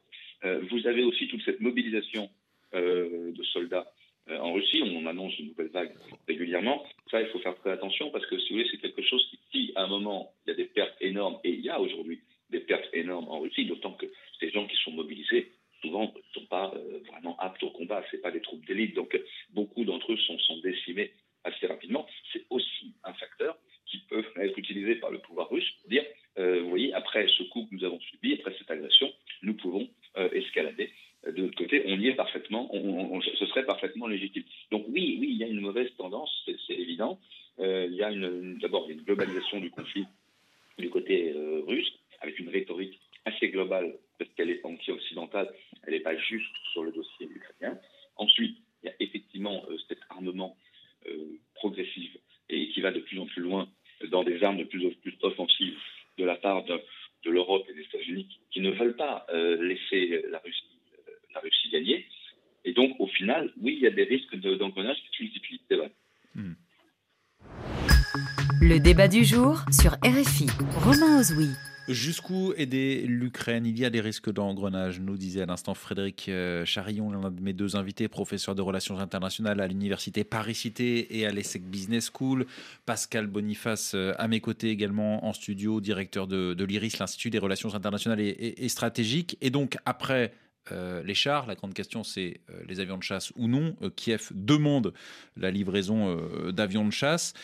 vous 0.70 0.86
avez 0.88 1.04
aussi 1.04 1.28
toute 1.28 1.42
cette 1.44 1.60
mobilisation 1.60 2.28
de 2.72 3.42
soldats 3.52 3.86
euh, 4.30 4.38
en 4.38 4.52
Russie, 4.54 4.82
on 4.82 5.06
annonce 5.06 5.38
une 5.38 5.48
nouvelle 5.48 5.68
vague 5.68 5.92
régulièrement. 6.26 6.84
Ça, 7.10 7.20
il 7.20 7.26
faut 7.28 7.38
faire 7.40 7.53
attention 7.72 8.10
parce 8.10 8.26
que, 8.26 8.38
si 8.38 8.48
vous 8.48 8.56
voulez, 8.56 8.68
c'est 8.70 8.78
quelque 8.78 9.02
chose 9.02 9.26
qui, 9.30 9.38
si 9.52 9.72
à 9.76 9.84
un 9.84 9.86
moment, 9.86 10.32
il 10.46 10.50
y 10.50 10.52
a 10.52 10.56
des 10.56 10.64
pertes 10.64 10.96
énormes, 11.00 11.38
et 11.44 11.50
il 11.50 11.60
y 11.60 11.70
a 11.70 11.80
aujourd'hui 11.80 12.20
des 12.50 12.60
pertes 12.60 12.88
énormes 12.92 13.28
en 13.28 13.40
Russie, 13.40 13.66
d'autant 13.66 13.92
que 13.92 14.06
ces 14.40 14.50
gens 14.50 14.66
qui 14.66 14.76
sont 14.76 14.92
mobilisés, 14.92 15.52
souvent, 15.80 16.12
ne 16.14 16.40
sont 16.40 16.46
pas 16.46 16.72
euh, 16.74 17.00
vraiment 17.08 17.36
aptes 17.38 17.62
au 17.62 17.70
combat. 17.70 18.04
Ce 18.10 18.16
pas 18.18 18.30
des 18.30 18.40
troupes 18.40 18.64
d'élite. 18.66 18.94
Donc, 18.94 19.18
beaucoup 19.50 19.84
d'entre 19.84 20.12
eux 20.12 20.16
sont, 20.18 20.38
sont 20.38 20.58
décimés 20.58 21.12
assez 21.44 21.66
rapidement. 21.66 22.06
C'est 22.32 22.44
aussi 22.50 22.94
un 23.04 23.12
facteur 23.14 23.58
qui 23.86 23.98
peut 24.08 24.24
être 24.36 24.58
utilisé 24.58 24.94
par 24.96 25.10
le 25.10 25.18
pouvoir 25.18 25.50
russe 25.50 25.70
pour 25.80 25.90
dire, 25.90 26.04
euh, 26.38 26.62
vous 26.62 26.70
voyez, 26.70 26.92
après 26.94 27.28
ce 27.28 27.42
coup 27.44 27.66
que 27.66 27.74
nous 27.74 27.84
avons 27.84 28.00
subi, 28.00 28.34
après 28.34 28.54
cette 28.58 28.70
agression, 28.70 29.12
nous 29.42 29.54
pouvons 29.54 29.88
escalader 30.32 30.92
de 31.32 31.42
l'autre 31.42 31.56
côté, 31.56 31.82
on 31.86 31.98
y 31.98 32.08
est 32.08 32.14
parfaitement, 32.14 32.74
on, 32.74 33.20
ce 33.20 33.46
serait 33.46 33.64
parfaitement 33.64 34.06
légitime. 34.06 34.44
Donc 34.70 34.84
oui, 34.88 35.16
oui, 35.20 35.28
il 35.30 35.36
y 35.36 35.44
a 35.44 35.46
une 35.46 35.60
mauvaise 35.60 35.90
tendance, 35.96 36.30
c'est 36.66 36.74
évident. 36.74 37.18
Euh, 37.60 37.86
il 37.88 37.94
y 37.94 38.02
a 38.02 38.10
une, 38.10 38.58
d'abord 38.58 38.88
une 38.90 39.02
globalisation 39.02 39.60
du 39.60 39.70
conflit 39.70 40.04
du 40.78 40.90
côté 40.90 41.32
euh, 41.32 41.62
russe, 41.66 41.90
avec 42.20 42.38
une 42.38 42.48
rhétorique 42.48 42.98
assez 43.24 43.48
globale, 43.48 43.96
parce 44.18 44.30
qu'elle 44.34 44.50
est 44.50 44.64
anti-occidentale, 44.64 45.54
elle 45.86 45.94
n'est 45.94 46.00
pas 46.00 46.16
juste 46.16 46.54
sur 46.72 46.82
le 46.82 46.92
dossier 46.92 47.26
ukrainien. 47.26 47.78
Ensuite, 48.16 48.58
il 48.82 48.86
y 48.86 48.88
a 48.90 48.94
effectivement 49.00 49.64
euh, 49.70 49.76
cet 49.88 49.98
armement 50.10 50.56
progressif 51.54 52.16
et 52.48 52.70
qui 52.70 52.80
va 52.80 52.90
de 52.90 53.00
plus 53.00 53.18
en 53.18 53.26
plus 53.26 53.42
loin 53.42 53.68
dans 54.08 54.24
des 54.24 54.42
armes 54.42 54.56
de 54.56 54.64
plus 54.64 54.86
en 54.86 54.90
plus 55.02 55.14
offensives 55.20 55.78
de 56.16 56.24
la 56.24 56.34
part 56.34 56.64
de, 56.64 56.80
de 57.24 57.30
l'Europe 57.30 57.66
et 57.68 57.74
des 57.74 57.83
États-Unis 57.94 58.28
qui 58.50 58.60
ne 58.60 58.70
veulent 58.70 58.96
pas 58.96 59.26
laisser 59.32 60.24
la 60.30 60.38
Russie 60.38 60.64
la 61.34 61.40
Russie 61.40 61.68
gagner. 61.70 62.06
Et 62.64 62.72
donc, 62.72 62.92
au 62.98 63.06
final, 63.06 63.52
oui, 63.60 63.74
il 63.76 63.82
y 63.82 63.86
a 63.86 63.90
des 63.90 64.04
risques 64.04 64.36
d'engrenage 64.36 64.96
qui 64.96 65.16
se 65.16 65.22
multiplient, 65.22 65.60
c'est 65.68 65.76
vrai. 65.76 65.92
Hmm. 66.34 66.54
Le 68.62 68.78
débat 68.78 69.08
du 69.08 69.24
jour 69.24 69.58
sur 69.70 69.92
RFI. 70.02 70.46
Romain 70.82 71.20
Ozoui. 71.20 71.50
Jusqu'où 71.88 72.54
aider 72.56 73.02
l'Ukraine? 73.06 73.66
Il 73.66 73.78
y 73.78 73.84
a 73.84 73.90
des 73.90 74.00
risques 74.00 74.32
d'engrenage, 74.32 75.00
nous 75.00 75.18
disait 75.18 75.42
à 75.42 75.46
l'instant 75.46 75.74
Frédéric 75.74 76.26
euh, 76.28 76.64
Charillon, 76.64 77.10
l'un 77.10 77.30
de 77.30 77.42
mes 77.42 77.52
deux 77.52 77.76
invités, 77.76 78.08
professeur 78.08 78.54
de 78.54 78.62
relations 78.62 78.98
internationales 78.98 79.60
à 79.60 79.66
l'université 79.66 80.24
Paris-Cité 80.24 81.18
et 81.18 81.26
à 81.26 81.30
l'ESSEC 81.30 81.62
Business 81.64 82.10
School. 82.10 82.46
Pascal 82.86 83.26
Boniface 83.26 83.92
euh, 83.94 84.14
à 84.16 84.28
mes 84.28 84.40
côtés 84.40 84.70
également 84.70 85.26
en 85.26 85.34
studio, 85.34 85.82
directeur 85.82 86.26
de, 86.26 86.64
l'IRIS, 86.64 86.98
l'Institut 86.98 87.28
des 87.28 87.38
relations 87.38 87.74
internationales 87.74 88.20
et, 88.20 88.68
stratégiques. 88.70 89.36
Et 89.42 89.50
donc 89.50 89.76
après 89.84 90.32
euh, 90.72 91.02
les 91.02 91.14
chars. 91.14 91.46
La 91.46 91.54
grande 91.54 91.74
question, 91.74 92.02
c'est 92.02 92.40
les 92.66 92.80
avions 92.80 92.96
de 92.96 93.02
chasse 93.02 93.30
ou 93.36 93.46
non. 93.46 93.76
Kiev 93.94 94.30
demande 94.34 94.94
la 95.36 95.50
livraison 95.50 96.16
d'avions 96.50 96.86
de 96.86 96.92
chasse. 96.92 97.34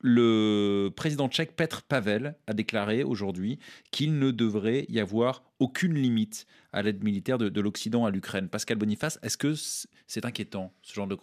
Le 0.00 0.90
président 0.94 1.28
tchèque 1.28 1.56
Petr 1.56 1.82
Pavel 1.82 2.36
a 2.46 2.52
déclaré 2.52 3.02
aujourd'hui 3.02 3.58
qu'il 3.90 4.18
ne 4.18 4.30
devrait 4.30 4.86
y 4.88 5.00
avoir 5.00 5.42
aucune 5.58 5.94
limite 5.94 6.46
à 6.72 6.82
l'aide 6.82 7.02
militaire 7.02 7.38
de, 7.38 7.60
l'Occident 7.60 8.04
à 8.04 8.10
l'Ukraine. 8.10 8.48
Pascal 8.48 8.76
Boniface, 8.76 9.18
est-ce 9.22 9.38
que 9.38 9.54
c'est 10.06 10.26
inquiétant, 10.26 10.74
ce 10.82 10.94
genre 10.94 11.06
de, 11.06 11.14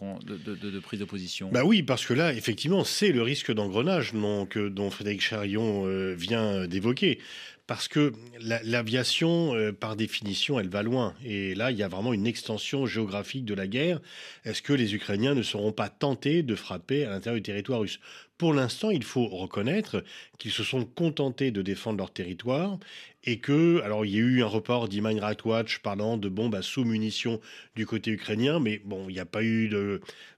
prise 0.79 0.99
de 0.99 1.05
position? 1.05 1.49
Bah 1.51 1.63
oui, 1.63 1.83
parce 1.83 2.05
que 2.05 2.13
là, 2.13 2.33
effectivement, 2.33 2.83
c'est 2.83 3.11
le 3.11 3.21
risque 3.21 3.53
d'engrenage 3.53 4.13
dont 4.13 4.89
Frédéric 4.89 5.21
Charion 5.21 5.85
vient 6.15 6.65
d'évoquer 6.65 7.19
parce 7.65 7.87
que 7.87 8.11
l'aviation, 8.41 9.55
euh, 9.55 9.71
par 9.71 9.95
définition, 9.95 10.59
elle 10.59 10.67
va 10.67 10.83
loin. 10.83 11.13
Et 11.23 11.55
là, 11.55 11.71
il 11.71 11.77
y 11.77 11.83
a 11.83 11.87
vraiment 11.87 12.13
une 12.13 12.27
extension 12.27 12.85
géographique 12.85 13.45
de 13.45 13.53
la 13.53 13.67
guerre. 13.67 14.01
Est-ce 14.43 14.61
que 14.61 14.73
les 14.73 14.95
Ukrainiens 14.95 15.33
ne 15.33 15.43
seront 15.43 15.71
pas 15.71 15.87
tentés 15.87 16.43
de 16.43 16.55
frapper 16.55 17.05
à 17.05 17.09
l'intérieur 17.09 17.37
du 17.37 17.43
territoire 17.43 17.79
russe? 17.79 18.01
Pour 18.37 18.53
l'instant, 18.53 18.89
il 18.89 19.03
faut 19.03 19.27
reconnaître 19.27 20.03
qu'ils 20.39 20.51
se 20.51 20.63
sont 20.63 20.85
contentés 20.85 21.51
de 21.51 21.61
défendre 21.61 21.99
leur 21.99 22.11
territoire 22.11 22.79
et 23.23 23.39
que, 23.39 23.79
alors 23.83 24.05
il 24.05 24.11
y 24.11 24.17
a 24.17 24.19
eu 24.19 24.43
un 24.43 24.47
report 24.47 24.89
d'Iman 24.89 25.19
Rights 25.19 25.45
Watch 25.45 25.79
parlant 25.79 26.17
de 26.17 26.29
bombes 26.29 26.59
sous-munitions 26.61 27.39
du 27.75 27.85
côté 27.85 28.11
ukrainien, 28.11 28.59
mais 28.59 28.81
bon, 28.83 29.07
il 29.07 29.13
n'y 29.13 29.19
a 29.19 29.25
pas 29.25 29.43
eu 29.43 29.69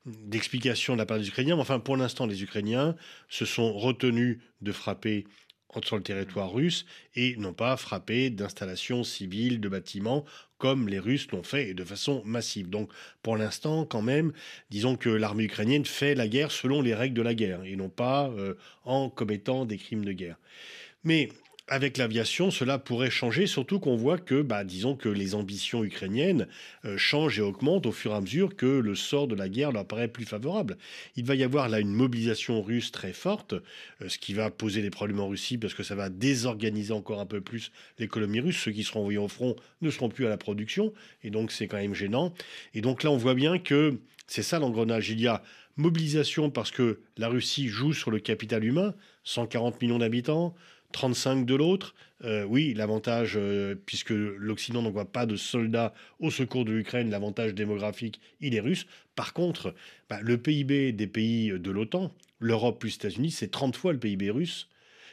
d'explication 0.05 0.93
de, 0.93 0.99
la 0.99 1.05
part 1.05 1.19
des 1.19 1.27
Ukrainiens. 1.27 1.57
Enfin, 1.57 1.79
pour 1.79 1.97
l'instant, 1.97 2.25
les 2.27 2.43
Ukrainiens 2.43 2.95
se 3.29 3.45
sont 3.45 3.73
retenus 3.73 4.39
de 4.61 4.71
frapper 4.71 5.25
sur 5.83 5.97
le 5.97 6.03
territoire 6.03 6.51
russe 6.53 6.85
et 7.15 7.35
n'ont 7.35 7.53
pas 7.53 7.75
frappé 7.75 8.29
d'installations 8.29 9.03
civiles, 9.03 9.59
de 9.59 9.67
bâtiments, 9.67 10.23
comme 10.57 10.87
les 10.87 10.99
Russes 10.99 11.27
l'ont 11.31 11.43
fait 11.43 11.73
de 11.73 11.83
façon 11.83 12.21
massive. 12.25 12.69
Donc 12.69 12.89
pour 13.21 13.35
l'instant, 13.35 13.85
quand 13.85 14.01
même, 14.01 14.31
disons 14.69 14.95
que 14.95 15.09
l'armée 15.09 15.43
ukrainienne 15.43 15.85
fait 15.85 16.15
la 16.15 16.27
guerre 16.27 16.51
selon 16.51 16.81
les 16.81 16.95
règles 16.95 17.15
de 17.15 17.21
la 17.21 17.33
guerre 17.33 17.63
et 17.65 17.75
non 17.75 17.89
pas 17.89 18.29
euh, 18.29 18.53
en 18.85 19.09
commettant 19.09 19.65
des 19.65 19.77
crimes 19.77 20.05
de 20.05 20.13
guerre. 20.13 20.37
Mais 21.03 21.29
avec 21.67 21.97
l'aviation, 21.97 22.51
cela 22.51 22.77
pourrait 22.77 23.09
changer, 23.09 23.47
surtout 23.47 23.79
qu'on 23.79 23.95
voit 23.95 24.19
que, 24.19 24.43
bah, 24.43 24.63
disons 24.63 24.95
que 24.95 25.09
les 25.09 25.33
ambitions 25.33 25.83
ukrainiennes 25.83 26.47
euh, 26.85 26.95
changent 26.97 27.39
et 27.39 27.41
augmentent 27.41 27.87
au 27.87 27.91
fur 27.91 28.11
et 28.11 28.15
à 28.15 28.21
mesure 28.21 28.55
que 28.55 28.67
le 28.67 28.93
sort 28.93 29.27
de 29.27 29.33
la 29.33 29.49
guerre 29.49 29.71
leur 29.71 29.87
paraît 29.87 30.07
plus 30.07 30.25
favorable. 30.25 30.77
Il 31.15 31.25
va 31.25 31.33
y 31.33 31.43
avoir 31.43 31.67
là 31.67 31.79
une 31.79 31.91
mobilisation 31.91 32.61
russe 32.61 32.91
très 32.91 33.13
forte, 33.13 33.53
euh, 33.53 34.09
ce 34.09 34.19
qui 34.19 34.35
va 34.35 34.51
poser 34.51 34.83
des 34.83 34.91
problèmes 34.91 35.19
en 35.19 35.27
Russie 35.27 35.57
parce 35.57 35.73
que 35.73 35.81
ça 35.81 35.95
va 35.95 36.09
désorganiser 36.09 36.93
encore 36.93 37.19
un 37.19 37.25
peu 37.25 37.41
plus 37.41 37.71
l'économie 37.97 38.41
russe. 38.41 38.61
Ceux 38.63 38.71
qui 38.71 38.83
seront 38.83 38.99
envoyés 38.99 39.17
au 39.17 39.27
front 39.27 39.55
ne 39.81 39.89
seront 39.89 40.09
plus 40.09 40.27
à 40.27 40.29
la 40.29 40.37
production, 40.37 40.93
et 41.23 41.31
donc 41.31 41.51
c'est 41.51 41.67
quand 41.67 41.77
même 41.77 41.95
gênant. 41.95 42.33
Et 42.75 42.81
donc 42.81 43.01
là, 43.01 43.09
on 43.09 43.17
voit 43.17 43.33
bien 43.33 43.57
que 43.57 43.97
c'est 44.27 44.43
ça 44.43 44.59
l'engrenage. 44.59 45.09
Il 45.09 45.19
y 45.19 45.27
a 45.27 45.41
mobilisation 45.77 46.49
parce 46.49 46.71
que 46.71 46.99
la 47.17 47.27
Russie 47.27 47.67
joue 47.67 47.93
sur 47.93 48.11
le 48.11 48.19
capital 48.19 48.63
humain, 48.63 48.93
140 49.23 49.81
millions 49.81 49.99
d'habitants, 49.99 50.55
35 50.95 51.45
de 51.45 51.55
l'autre. 51.55 51.93
Euh, 52.23 52.45
oui, 52.45 52.73
l'avantage, 52.73 53.33
euh, 53.35 53.75
puisque 53.85 54.11
l'Occident 54.11 54.81
n'envoie 54.81 55.03
pas 55.03 55.25
de 55.25 55.35
soldats 55.35 55.93
au 56.19 56.31
secours 56.31 56.63
de 56.63 56.71
l'Ukraine, 56.71 57.09
l'avantage 57.09 57.53
démographique, 57.53 58.21
il 58.39 58.55
est 58.55 58.61
russe. 58.61 58.87
Par 59.13 59.33
contre, 59.33 59.75
bah, 60.09 60.19
le 60.21 60.37
PIB 60.37 60.93
des 60.93 61.07
pays 61.07 61.51
de 61.51 61.71
l'OTAN, 61.71 62.13
l'Europe 62.39 62.79
plus 62.79 62.91
les 62.91 62.95
États-Unis, 62.95 63.31
c'est 63.31 63.51
30 63.51 63.75
fois 63.75 63.91
le 63.91 63.99
PIB 63.99 64.31
russe. 64.31 64.69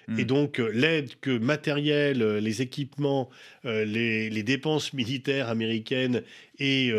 Hmm. 0.09 0.19
Et 0.19 0.25
donc, 0.25 0.59
euh, 0.59 0.71
l'aide 0.73 1.13
que 1.21 1.37
matérielle, 1.37 2.23
euh, 2.23 2.41
les 2.41 2.63
équipements, 2.63 3.31
euh, 3.65 3.85
les, 3.85 4.43
dépenses 4.43 4.93
militaires 4.93 5.49
américaines 5.49 6.23
et 6.59 6.91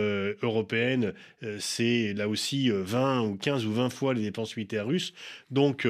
européennes, 0.42 1.14
c'est 1.60 2.14
là 2.14 2.30
aussi 2.30 2.70
20 2.70 3.22
ou 3.24 3.36
15 3.36 3.66
ou 3.66 3.74
20 3.74 3.90
fois 3.90 4.14
les 4.14 4.22
dépenses 4.22 4.56
militaires 4.56 4.88
russes. 4.88 5.14
Donc, 5.52 5.86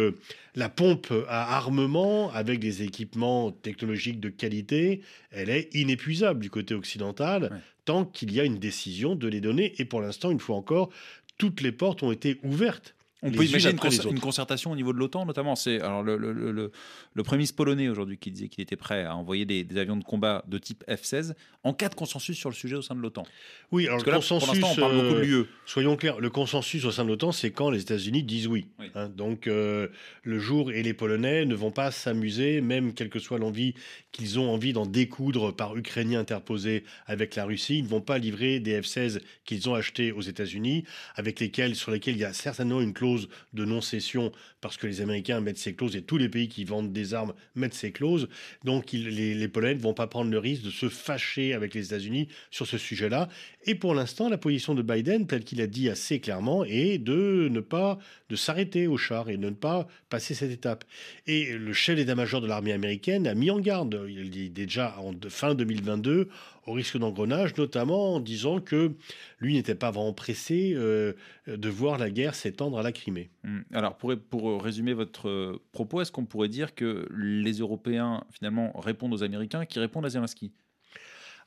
la 0.56 0.70
pompe 0.70 1.14
à 1.28 1.56
armement 1.56 2.32
avec 2.32 2.60
des 2.60 2.82
équipements 2.82 3.52
technologiques 3.52 4.20
de 4.20 4.30
qualité, 4.30 5.02
elle 5.32 5.50
est 5.50 5.74
inépuisable 5.76 6.40
du 6.40 6.50
côté 6.50 6.74
occidental 6.74 7.62
tant 7.86 8.04
qu'il 8.04 8.34
y 8.34 8.40
a 8.40 8.46
une 8.46 8.58
décision 8.58 9.16
de 9.16 9.28
les 9.28 9.42
donner. 9.42 9.74
Et 9.78 9.86
pour 9.86 10.02
l'instant, 10.02 10.32
une 10.32 10.40
fois 10.40 10.56
encore, 10.56 10.90
toutes 11.38 11.62
les 11.62 11.72
portes 11.72 12.02
ont 12.04 12.12
été 12.12 12.40
ouvertes 12.44 12.96
on 13.24 13.32
peut 13.32 13.46
imaginer 13.46 13.74
une, 14.10 14.20
concertation 14.20 14.72
au 14.72 14.76
niveau 14.76 14.94
de 14.94 14.98
l'OTAN, 14.98 15.26
notamment. 15.26 15.56
C'est 15.56 15.82
alors 15.82 16.04
le, 16.04 16.18
le, 16.18 16.34
le, 16.34 16.52
le, 16.52 17.24
Premier 17.24 17.40
ministre 17.40 17.56
polonais 17.56 17.88
aujourd'hui 17.88 18.18
qui 18.18 18.32
disait 18.32 18.50
qu'il 18.50 18.62
était 18.62 18.76
prêt 18.76 19.06
à 19.06 19.16
envoyer 19.16 19.46
des, 19.46 19.66
avions 19.78 19.96
de 19.96 20.04
combat 20.04 20.44
de 20.48 20.58
type 20.58 20.84
F-16 20.88 21.34
en 21.64 21.74
cas 21.74 21.90
de 21.90 21.96
consensus 21.96 22.38
sur 22.38 22.50
le 22.50 22.56
sujet 22.56 22.76
au 22.76 22.82
sein 22.82 22.96
de 22.96 23.00
l'OTAN. 23.00 23.24
Oui, 23.72 23.88
alors 23.88 24.00
le 24.00 24.12
consensus. 24.12 24.60
Pour 24.60 24.72
on 24.72 24.76
parle 24.76 24.96
beaucoup 24.96 25.16
de 25.16 25.22
l'UE. 25.22 25.34
Euh, 25.36 25.48
soyons 25.66 25.96
clairs, 25.96 26.20
le 26.20 26.30
consensus 26.30 26.84
au 26.86 26.92
sein 26.92 27.06
de 27.06 27.10
l'OTAN, 27.10 27.32
c'est 27.32 27.52
quand 27.52 27.70
les 27.70 27.82
États-Unis 27.82 28.24
disent 28.24 28.48
oui. 28.48 28.68
Hein. 28.96 29.10
donc 29.10 29.48
euh, 29.48 29.88
le 30.24 30.40
jour 30.40 30.72
et 30.72 30.84
les 30.84 30.94
Polonais 30.94 31.46
ne 31.46 31.56
vont 31.56 31.72
pas 31.72 31.92
s'amuser, 31.92 32.62
même 32.62 32.94
quelle 32.94 33.10
que 33.10 33.20
soit 33.20 33.40
l'envie 33.40 33.74
qu'ils 34.12 34.40
ont 34.40 34.50
envie 34.50 34.74
d'en 34.74 34.86
découdre 34.86 35.56
par 35.56 35.76
Ukrainiens 35.78 36.20
interposés 36.20 36.84
avec 37.08 37.36
la 37.36 37.46
Russie, 37.46 37.80
ils 37.80 37.84
ne 37.84 37.90
vont 37.90 38.02
pas 38.02 38.18
livrer 38.18 38.60
des 38.60 38.82
F-16 38.82 39.20
qu'ils 39.46 39.70
ont 39.70 39.76
achetés 39.76 40.12
aux 40.12 40.22
États-Unis, 40.22 40.84
avec 41.16 41.40
lesquels 41.40 41.76
sur 41.76 41.92
lesquels 41.92 42.16
il 42.16 42.22
y 42.22 42.26
a 42.26 42.34
certainement 42.34 42.82
une 42.82 42.94
clause 42.94 43.13
de 43.54 43.66
non-cession 43.66 44.32
parce 44.62 44.78
que 44.78 44.88
les 44.88 45.02
Américains 45.02 45.42
mettent 45.42 45.58
ces 45.58 45.76
clauses 45.76 45.96
et 45.96 46.02
tous 46.02 46.18
les 46.18 46.30
pays 46.30 46.48
qui 46.48 46.64
vendent 46.64 46.94
des 46.94 47.14
armes 47.14 47.34
mettent 47.56 47.74
ces 47.74 47.92
clauses. 47.92 48.28
Donc 48.64 48.92
les, 48.92 49.48
Polonais 49.48 49.76
ne 49.76 49.80
vont 49.80 49.94
pas 49.94 50.08
prendre 50.08 50.32
le 50.32 50.38
risque 50.40 50.64
de 50.64 50.70
se 50.70 50.90
fâcher 50.90 51.54
avec 51.54 51.74
les 51.74 51.88
États-Unis 51.88 52.28
sur 52.52 52.66
ce 52.66 52.78
sujet-là. 52.78 53.30
Et 53.66 53.76
pour 53.76 53.94
l'instant, 53.94 54.30
la 54.30 54.38
position 54.38 54.76
de 54.76 54.82
Biden, 54.82 55.28
telle 55.28 55.44
qu'il 55.44 55.62
a 55.62 55.68
dit 55.68 55.90
assez 55.90 56.20
clairement, 56.20 56.64
est 56.66 56.98
de 56.98 57.48
ne 57.50 57.60
pas 57.60 58.00
de 58.30 58.36
s'arrêter 58.36 58.88
au 58.88 58.98
char 58.98 59.30
et 59.30 59.38
de 59.38 59.46
ne 59.46 59.52
pas 59.52 59.88
passer 60.10 60.34
cette 60.34 60.52
étape. 60.52 60.86
Et 61.28 61.54
le 61.54 61.74
chef 61.74 61.96
d'état-major 61.96 62.42
de 62.42 62.48
l'armée 62.48 62.74
américaine 62.74 63.28
a 63.28 63.36
mis 63.36 63.52
en 63.52 63.60
garde, 63.60 64.06
il 64.10 64.30
dit 64.30 64.50
déjà 64.50 64.96
en 65.00 65.14
fin 65.30 65.56
2022, 65.56 66.30
au 66.66 66.74
risque 66.74 66.98
d'engrenage, 66.98 67.56
notamment 67.58 68.16
en 68.16 68.20
disant 68.20 68.60
que 68.60 68.94
lui 69.40 69.54
n'était 69.54 69.76
pas 69.76 69.92
vraiment 69.92 70.14
pressé 70.14 70.74
euh, 70.76 71.14
de 71.48 71.70
voir 71.70 71.98
la 71.98 72.10
guerre 72.10 72.36
s'étendre 72.36 72.80
à 72.80 72.84
la 72.84 72.92
Crimée. 72.92 73.30
Hmm. 73.44 73.62
Alors, 73.74 73.98
pour, 73.98 74.14
pour 74.30 74.64
résumer 74.64 74.94
votre 74.94 75.60
propos, 75.72 76.02
est-ce 76.02 76.12
qu'on 76.12 76.26
pourrait 76.26 76.50
dire 76.50 76.76
que 76.76 77.08
les 77.16 77.54
Européens, 77.54 78.24
finalement, 78.32 78.72
répondent 78.80 79.14
aux 79.14 79.24
Américains 79.24 79.66
qui 79.66 79.80
répondent 79.80 80.06
à 80.06 80.10
Zelensky? 80.10 80.52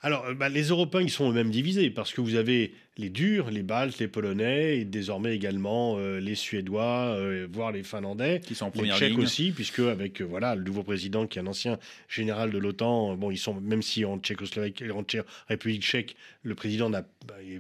Alors, 0.03 0.27
euh, 0.27 0.35
bah, 0.35 0.49
les 0.49 0.65
Européens, 0.65 1.01
ils 1.03 1.11
sont 1.11 1.31
eux-mêmes 1.31 1.51
divisés 1.51 1.91
parce 1.91 2.13
que 2.13 2.21
vous 2.21 2.35
avez 2.35 2.73
les 2.99 3.11
durs, 3.11 3.51
les 3.51 3.63
Baltes, 3.63 3.99
les 3.99 4.09
Polonais 4.09 4.79
et 4.79 4.85
désormais 4.85 5.35
également 5.35 5.97
euh, 5.99 6.19
les 6.19 6.35
Suédois, 6.35 7.15
euh, 7.17 7.47
voire 7.51 7.73
les 7.73 7.83
Finlandais, 7.83 8.41
qui 8.41 8.55
sont 8.55 8.67
en 8.67 8.71
première 8.71 8.95
les 8.99 9.09
Tchèques 9.09 9.19
aussi, 9.19 9.53
puisque 9.53 9.81
avec 9.81 10.21
voilà 10.21 10.55
le 10.55 10.63
nouveau 10.63 10.83
président 10.83 11.27
qui 11.27 11.39
est 11.39 11.43
un 11.43 11.47
ancien 11.47 11.79
général 12.09 12.51
de 12.51 12.59
l'OTAN, 12.59 13.17
bon, 13.17 13.31
ils 13.31 13.39
sont 13.39 13.55
même 13.61 13.83
si 13.83 14.05
en 14.05 14.19
Tchécoslovaquie, 14.19 14.91
en 14.91 15.05
République 15.49 15.83
tchèque, 15.83 16.17
le 16.43 16.55
président 16.55 16.93
a, 16.93 17.03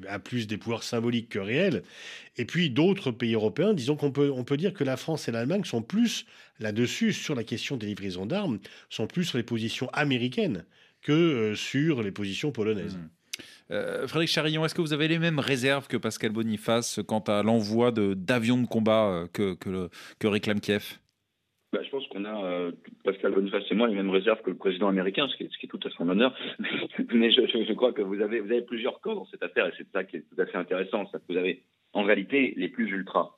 a, 0.09 0.19
plus 0.19 0.47
des 0.47 0.57
pouvoirs 0.57 0.83
symboliques 0.83 1.31
que 1.31 1.39
réels. 1.39 1.83
Et 2.39 2.45
puis 2.45 2.71
d'autres 2.71 3.11
pays 3.11 3.35
européens, 3.35 3.75
disons 3.75 3.97
qu'on 3.97 4.11
peut 4.11 4.31
on 4.35 4.45
peut 4.45 4.57
dire 4.57 4.75
que 4.75 4.85
la 4.85 4.97
France 4.97 5.29
et 5.29 5.33
l'Allemagne 5.33 5.65
sont 5.65 5.83
plus 5.83 6.27
là-dessus 6.61 7.13
sur 7.13 7.35
la 7.35 7.45
question 7.45 7.77
des 7.77 7.87
livraisons 7.87 8.27
d'armes, 8.27 8.59
sont 8.89 9.07
plus 9.07 9.25
sur 9.25 9.39
les 9.39 9.45
positions 9.45 9.89
américaines 9.91 10.65
que 11.07 11.13
euh, 11.13 11.55
sur 11.55 12.03
les 12.03 12.11
positions 12.11 12.51
polonaises. 12.51 12.97
Mmh. 12.97 13.11
Euh, 13.71 14.09
Frédéric 14.09 14.31
Charillon, 14.31 14.65
est-ce 14.65 14.75
que 14.75 14.81
vous 14.81 14.93
avez 14.93 15.09
les 15.09 15.19
mêmes 15.19 15.39
réserves 15.39 15.87
que 15.87 15.97
Pascal 15.97 16.33
Boniface 16.33 17.01
quant 17.07 17.21
à 17.21 17.43
l'envoi 17.43 17.93
d'avions 17.93 18.61
de, 18.61 18.67
combat 18.67 19.07
euh, 19.07 19.27
que, 19.33 19.55
que, 19.55 20.27
réclame 20.27 20.61
Kiev? 20.61 20.99
Bah, 21.73 21.81
je 21.85 21.91
pense 21.91 22.07
qu'on 22.09 22.25
a, 22.25 22.71
Pascal 23.05 23.33
Boniface 23.33 23.65
et 23.71 23.75
moi, 23.75 23.89
les 23.89 23.95
mêmes 23.95 24.11
réserves 24.11 24.43
que 24.43 24.51
le 24.51 24.57
président 24.57 24.89
américain, 24.89 25.29
ce 25.29 25.37
qui 25.37 25.45
est, 25.45 25.49
ce 25.53 25.59
qui 25.59 25.67
est 25.67 25.69
tout 25.69 25.81
à 25.85 25.91
son 25.91 26.09
honneur. 26.09 26.35
Mais 27.13 27.31
je, 27.31 27.47
je, 27.47 27.73
crois 27.75 27.93
que 27.93 28.03
vous 28.03 28.21
avez, 28.21 28.41
vous 28.41 28.51
avez 28.51 28.63
plusieurs 28.63 29.01
corps 29.01 29.17
dans 29.17 29.27
cette 29.27 29.43
affaire 29.43 29.67
et 29.67 29.73
c'est 29.77 29.87
ça 29.93 30.03
qui 30.05 30.17
est 30.17 30.25
tout 30.29 30.41
à 30.41 30.47
fait 30.47 30.59
intéressant. 30.59 31.09
C'est 31.13 31.19
que 31.19 31.33
vous 31.33 31.39
avez 31.39 31.63
en 31.93 32.03
réalité 32.03 32.55
les 32.57 32.69
plus 32.69 32.91
ultras 32.91 33.37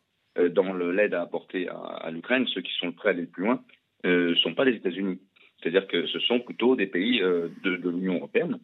dans 0.50 0.72
l'aide 0.72 1.14
à 1.14 1.22
apporter 1.22 1.68
à, 1.68 2.10
l'Ukraine, 2.10 2.46
ceux 2.54 2.60
qui 2.60 2.72
sont 2.78 2.92
prêts 2.92 3.08
à 3.08 3.12
aller 3.12 3.22
le 3.22 3.28
plus 3.28 3.44
loin, 3.44 3.62
ne 4.04 4.34
sont 4.36 4.54
pas 4.54 4.64
les 4.64 4.76
États-Unis. 4.76 5.18
C'est-à-dire 5.60 5.86
que 5.86 6.06
ce 6.06 6.20
sont 6.20 6.40
plutôt 6.40 6.76
des 6.76 6.86
pays 6.86 7.20
euh, 7.22 7.48
de, 7.62 7.88
l'Union 7.88 8.16
européenne, 8.16 8.58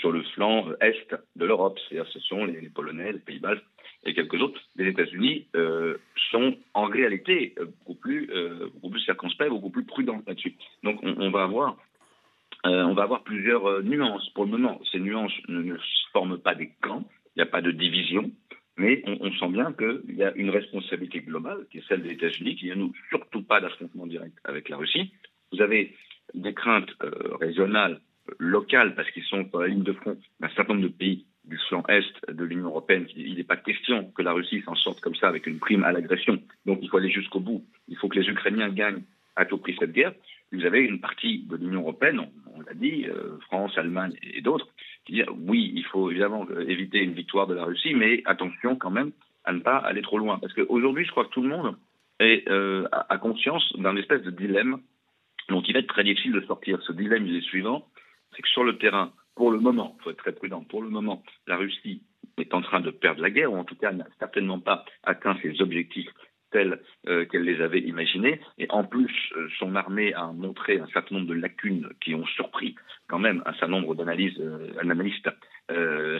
sur 0.00 0.10
le 0.10 0.22
flanc 0.34 0.68
euh, 0.68 0.76
est 0.80 1.14
de 1.36 1.44
l'Europe. 1.44 1.78
C'est-à-dire 1.88 2.10
ce 2.12 2.20
sont 2.20 2.44
les, 2.44 2.68
Polonais, 2.68 3.12
les 3.12 3.18
Pays-Bas 3.18 3.54
et 4.04 4.14
quelques 4.14 4.40
autres. 4.40 4.60
Les 4.76 4.88
États-Unis 4.88 5.48
euh, 5.56 5.96
sont 6.30 6.56
en 6.74 6.84
réalité 6.84 7.54
beaucoup 7.58 7.94
plus, 7.94 8.30
beaucoup 8.74 8.90
plus 8.90 9.00
circonspects, 9.00 9.48
beaucoup 9.48 9.70
plus 9.70 9.84
prudents 9.84 10.22
là-dessus. 10.26 10.56
Donc 10.82 11.00
on, 11.02 11.30
va 11.30 11.44
avoir 11.44 11.76
on 12.64 12.94
va 12.94 13.02
avoir 13.02 13.22
plusieurs 13.22 13.82
nuances 13.82 14.28
pour 14.30 14.44
le 14.44 14.50
moment. 14.50 14.80
Ces 14.92 15.00
nuances 15.00 15.32
ne, 15.48 15.76
forment 16.12 16.38
pas 16.38 16.54
des 16.54 16.70
camps, 16.80 17.04
il 17.34 17.40
n'y 17.40 17.42
a 17.42 17.50
pas 17.50 17.62
de 17.62 17.70
division, 17.70 18.30
mais 18.76 19.02
on, 19.06 19.32
sent 19.32 19.48
bien 19.48 19.72
qu'il 19.72 20.16
y 20.16 20.22
a 20.22 20.32
une 20.34 20.50
responsabilité 20.50 21.20
globale, 21.20 21.66
qui 21.70 21.78
est 21.78 21.88
celle 21.88 22.02
des 22.02 22.12
États-Unis, 22.12 22.56
qui 22.56 22.70
a 22.70 22.74
nous 22.74 22.92
surtout 23.08 23.42
pas 23.42 23.60
d'affrontement 23.60 24.06
direct 24.06 24.36
avec 24.44 24.68
la 24.68 24.76
Russie. 24.76 25.12
Vous 25.52 25.62
avez 25.62 25.94
des 26.34 26.54
craintes 26.54 26.90
euh, 27.02 27.36
régionales, 27.40 28.00
locales, 28.38 28.94
parce 28.94 29.10
qu'ils 29.10 29.24
sont 29.24 29.48
sur 29.48 29.60
la 29.60 29.68
ligne 29.68 29.82
de 29.82 29.92
front 29.92 30.16
d'un 30.40 30.48
certain 30.50 30.74
nombre 30.74 30.88
de 30.88 30.92
pays 30.92 31.26
du 31.44 31.58
flanc 31.68 31.84
est 31.88 32.30
de 32.30 32.44
l'Union 32.44 32.66
européenne. 32.66 33.06
Il 33.14 33.36
n'est 33.36 33.44
pas 33.44 33.56
question 33.56 34.10
que 34.10 34.22
la 34.22 34.32
Russie 34.32 34.62
s'en 34.62 34.74
sorte 34.74 35.00
comme 35.00 35.14
ça 35.14 35.28
avec 35.28 35.46
une 35.46 35.58
prime 35.58 35.84
à 35.84 35.92
l'agression. 35.92 36.42
Donc 36.64 36.80
il 36.82 36.88
faut 36.88 36.96
aller 36.96 37.10
jusqu'au 37.10 37.40
bout. 37.40 37.64
Il 37.88 37.96
faut 37.96 38.08
que 38.08 38.18
les 38.18 38.28
Ukrainiens 38.28 38.68
gagnent 38.68 39.02
à 39.36 39.44
tout 39.44 39.58
prix 39.58 39.76
cette 39.78 39.92
guerre. 39.92 40.12
Vous 40.52 40.64
avez 40.64 40.80
une 40.80 41.00
partie 41.00 41.44
de 41.48 41.56
l'Union 41.56 41.82
européenne, 41.82 42.20
on, 42.54 42.60
l'a 42.62 42.74
dit, 42.74 43.06
euh, 43.06 43.38
France, 43.42 43.76
Allemagne 43.76 44.14
et 44.22 44.40
d'autres, 44.40 44.68
qui 45.04 45.12
disent 45.12 45.26
oui, 45.38 45.72
il 45.74 45.84
faut 45.84 46.10
évidemment 46.10 46.46
éviter 46.66 46.98
une 46.98 47.12
victoire 47.12 47.46
de 47.46 47.54
la 47.54 47.64
Russie, 47.64 47.94
mais 47.94 48.22
attention 48.24 48.76
quand 48.76 48.90
même 48.90 49.12
à 49.44 49.52
ne 49.52 49.60
pas 49.60 49.76
aller 49.76 50.02
trop 50.02 50.18
loin. 50.18 50.38
Parce 50.38 50.52
qu'aujourd'hui, 50.52 51.04
je 51.04 51.10
crois 51.10 51.24
que 51.24 51.30
tout 51.30 51.42
le 51.42 51.48
monde 51.48 51.76
est, 52.18 52.48
euh, 52.48 52.88
a 52.90 53.18
conscience 53.18 53.72
d'un 53.78 53.96
espèce 53.96 54.22
de 54.22 54.30
dilemme 54.30 54.78
donc 55.48 55.68
il 55.68 55.72
va 55.72 55.80
être 55.80 55.88
très 55.88 56.04
difficile 56.04 56.32
de 56.32 56.40
sortir. 56.42 56.80
Ce 56.82 56.92
dilemme 56.92 57.26
il 57.26 57.36
est 57.36 57.48
suivant, 57.48 57.86
c'est 58.34 58.42
que 58.42 58.48
sur 58.48 58.64
le 58.64 58.78
terrain, 58.78 59.12
pour 59.34 59.50
le 59.50 59.60
moment, 59.60 59.96
il 59.98 60.02
faut 60.02 60.10
être 60.10 60.18
très 60.18 60.32
prudent, 60.32 60.64
pour 60.64 60.82
le 60.82 60.88
moment, 60.88 61.22
la 61.46 61.56
Russie 61.56 62.02
est 62.38 62.54
en 62.54 62.62
train 62.62 62.80
de 62.80 62.90
perdre 62.90 63.22
la 63.22 63.30
guerre, 63.30 63.52
ou 63.52 63.56
en 63.56 63.64
tout 63.64 63.76
cas 63.76 63.92
n'a 63.92 64.06
certainement 64.18 64.60
pas 64.60 64.84
atteint 65.04 65.36
ses 65.42 65.60
objectifs 65.60 66.10
tels 66.50 66.80
euh, 67.08 67.24
qu'elle 67.26 67.42
les 67.42 67.60
avait 67.60 67.80
imaginés. 67.80 68.40
Et 68.58 68.66
en 68.70 68.84
plus, 68.84 69.12
euh, 69.36 69.48
son 69.58 69.74
armée 69.74 70.14
a 70.14 70.32
montré 70.32 70.78
un 70.78 70.86
certain 70.88 71.16
nombre 71.16 71.28
de 71.28 71.34
lacunes 71.34 71.88
qui 72.00 72.14
ont 72.14 72.26
surpris 72.26 72.74
quand 73.08 73.18
même 73.18 73.42
un 73.46 73.52
certain 73.52 73.68
nombre 73.68 73.94
d'analyses, 73.94 74.38
euh, 74.40 74.72
analystes 74.80 75.30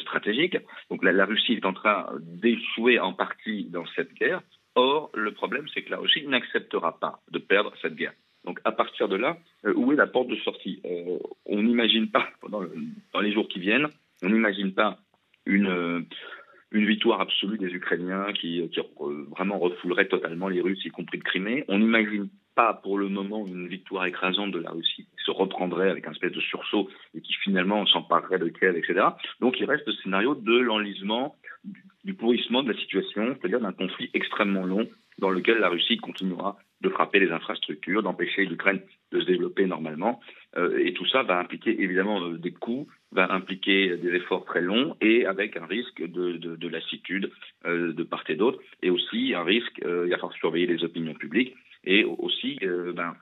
stratégiques. 0.01 0.59
Donc 0.91 1.05
la, 1.05 1.13
la, 1.13 1.25
Russie 1.25 1.53
est 1.53 1.65
en 1.65 1.73
train 1.73 2.09
d'échouer 2.21 2.99
en 2.99 3.13
partie 3.13 3.67
dans 3.71 3.87
cette 3.95 4.13
guerre. 4.15 4.43
Or, 4.75 5.11
le 5.15 5.33
problème, 5.33 5.67
c'est 5.73 5.83
que 5.83 5.91
la 5.91 5.99
Russie 5.99 6.27
n'acceptera 6.27 6.99
pas 6.99 7.21
de 7.31 7.39
perdre 7.39 7.73
cette 7.81 7.95
guerre. 7.95 8.13
Donc 8.47 8.61
à 8.65 8.73
partir 8.73 9.09
de 9.09 9.17
là, 9.17 9.37
euh, 9.67 9.75
où 9.75 9.93
est 9.93 9.97
la 9.97 10.07
porte 10.07 10.29
de 10.29 10.37
sortie? 10.37 10.81
Euh, 10.87 11.19
On 11.47 11.63
n'imagine 11.63 12.09
pas, 12.09 12.29
dans, 12.49 13.21
les 13.21 13.33
jours 13.33 13.49
qui 13.49 13.59
viennent, 13.59 13.89
on 14.23 14.29
n'imagine 14.29 14.73
pas 14.73 14.99
une, 15.45 15.67
euh, 15.67 16.01
victoire 16.73 17.21
absolue 17.21 17.59
des 17.59 17.69
Ukrainiens 17.69 18.33
qui, 18.33 18.69
qui 18.69 18.81
vraiment 19.31 19.59
refoulerait 19.59 20.09
totalement 20.09 20.49
les 20.49 20.61
Russes, 20.61 20.85
y 20.85 20.91
compris 20.91 21.19
de 21.19 21.25
Crimée. 21.25 21.65
On 21.69 21.79
n'imagine 21.79 22.29
pas 22.55 22.75
pour 22.75 22.99
le 22.99 23.09
moment 23.09 23.47
une 23.47 23.67
victoire 23.67 24.05
écrasante 24.07 24.51
de 24.51 24.59
la 24.59 24.71
Russie 24.71 25.05
qui 25.05 25.25
se 25.25 25.31
reprendrait 25.31 25.91
avec 25.91 26.07
un 26.07 26.13
espèce 26.13 26.33
de 26.33 26.41
sursaut 26.41 26.89
et 27.15 27.21
qui 27.21 27.33
finalement 27.45 27.87
s'emparerait 27.87 28.39
de 28.39 28.49
Kiev, 28.49 28.77
etc. 28.77 29.07
Donc 29.41 29.59
il 29.59 29.65
reste 29.65 29.87
le 29.87 29.95
scénario 29.95 30.35
de 30.35 30.59
l'enlisement, 30.59 31.37
du 32.05 32.15
pourrissement 32.15 32.63
de 32.63 32.73
la 32.73 32.79
situation, 32.79 33.37
c'est-à-dire 33.39 33.61
d'un 33.61 33.73
conflit 33.73 34.11
extrêmement 34.15 34.65
long 34.65 34.87
dans 35.19 35.31
lequel 35.31 35.59
la 35.59 35.69
Russie 35.69 35.97
continuera 35.97 36.57
de 36.83 36.89
frapper 36.91 37.19
les 37.19 37.31
infrastructures, 37.31 38.03
d'empêcher 38.03 38.45
l'Ukraine 38.45 38.81
de 39.13 39.21
se 39.21 39.27
développer 39.27 39.67
normalement. 39.67 40.21
Euh, 40.57 40.79
et 40.79 40.93
tout 40.93 41.07
ça 41.07 41.23
va 41.23 41.39
impliquer 41.39 41.81
évidemment 41.83 42.23
euh, 42.23 42.39
des 42.39 42.53
coûts, 42.53 42.87
va 43.13 43.33
impliquer 43.33 43.97
des 43.97 44.15
efforts 44.15 44.45
très 44.45 44.61
longs 44.61 44.97
et 45.01 45.27
avec 45.27 45.57
un 45.57 45.67
risque 45.67 46.03
de, 46.03 46.33
de, 46.33 46.57
de 46.57 46.69
lassitude 46.69 47.31
euh, 47.65 47.93
de 47.93 48.03
part 48.03 48.25
et 48.29 48.35
d'autre. 48.35 48.61
Et 48.83 48.91
aussi 48.91 49.35
un 49.35 49.45
risque, 49.45 49.81
il 49.83 50.11
va 50.11 50.17
falloir 50.17 50.35
surveiller 50.35 50.67
les 50.67 50.85
opinions 50.85 51.15
publiques 51.15 51.55
et 51.85 52.05
aussi, 52.05 52.59
ben, 52.63 53.15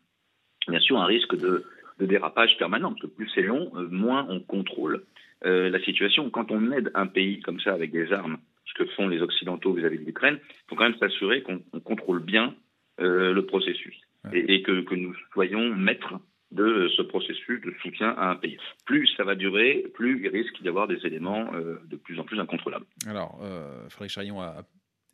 bien 0.69 0.81
sûr, 0.81 0.99
un 0.99 1.05
risque 1.05 1.37
de 1.37 1.65
dérapage 2.01 2.57
permanent, 2.59 2.91
parce 2.91 3.03
que 3.03 3.07
plus 3.07 3.31
c'est 3.35 3.43
long, 3.43 3.71
moins 3.91 4.27
on 4.31 4.41
contrôle 4.41 5.05
la 5.43 5.79
situation. 5.85 6.31
Quand 6.31 6.51
on 6.51 6.73
aide 6.73 6.91
un 6.95 7.07
pays 7.07 7.41
comme 7.41 7.61
ça 7.61 7.75
avec 7.75 7.93
des 7.93 8.11
armes, 8.13 8.39
ce 8.67 8.75
que 8.75 8.87
font 8.91 9.09
les 9.09 9.21
Occidentaux 9.21 9.73
vis-à-vis 9.73 9.99
de 9.99 10.05
l'Ukraine, 10.05 10.39
il 10.43 10.69
faut 10.69 10.77
quand 10.77 10.89
même 10.89 10.99
s'assurer 10.99 11.43
qu'on 11.43 11.59
contrôle 11.81 12.23
bien 12.23 12.55
le 12.99 13.41
processus 13.41 13.97
et, 14.33 14.63
que, 14.63 14.83
que, 14.83 14.95
nous 14.95 15.15
soyons 15.33 15.75
maîtres 15.75 16.15
de 16.53 16.89
ce 16.97 17.03
processus 17.03 17.61
de 17.61 17.75
soutien 17.83 18.11
à 18.11 18.31
un 18.31 18.37
pays. 18.37 18.57
Plus 18.87 19.09
ça 19.17 19.25
va 19.25 19.35
durer, 19.35 19.87
plus 19.95 20.23
il 20.23 20.29
risque 20.29 20.63
d'y 20.63 20.69
avoir 20.69 20.87
des 20.87 21.05
éléments 21.05 21.53
euh, 21.55 21.81
de 21.87 21.97
plus 21.97 22.19
en 22.21 22.25
plus 22.25 22.39
incontrôlables. 22.39 22.87
Alors, 23.07 23.41
euh, 23.43 23.89
Frédéric 23.89 24.13
Charion 24.13 24.41
a 24.41 24.63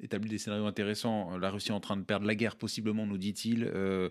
établi 0.03 0.29
des 0.29 0.39
scénarios 0.39 0.67
intéressants. 0.67 1.39
La 1.39 1.51
Russie 1.51 1.71
est 1.71 1.75
en 1.75 1.81
train 1.81 1.97
de 1.97 2.05
perdre 2.05 2.27
la 2.27 2.35
guerre, 2.35 2.57
possiblement, 2.57 3.07
nous 3.07 3.19
dit-il. 3.19 3.65
Euh, 3.65 4.11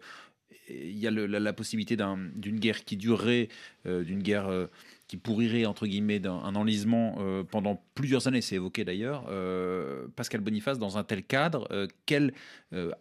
il 0.67 0.97
y 0.97 1.07
a 1.07 1.11
la, 1.11 1.53
possibilité 1.53 1.97
d'une 2.35 2.59
guerre 2.59 2.83
qui 2.83 2.97
durerait, 2.97 3.49
euh, 3.85 4.03
d'une 4.03 4.21
guerre 4.21 4.67
qui 5.09 5.17
pourrirait, 5.17 5.65
entre 5.65 5.87
guillemets, 5.87 6.19
d'un 6.19 6.55
enlisement 6.55 7.15
euh, 7.17 7.43
pendant 7.43 7.83
plusieurs 7.95 8.27
années, 8.27 8.41
c'est 8.41 8.55
évoqué 8.55 8.85
d'ailleurs. 8.85 9.25
Euh, 9.31 10.05
Pascal 10.15 10.39
Boniface, 10.39 10.77
dans 10.77 10.99
un 10.99 11.03
tel 11.03 11.23
cadre, 11.23 11.67
euh, 11.71 11.87
quel, 12.05 12.31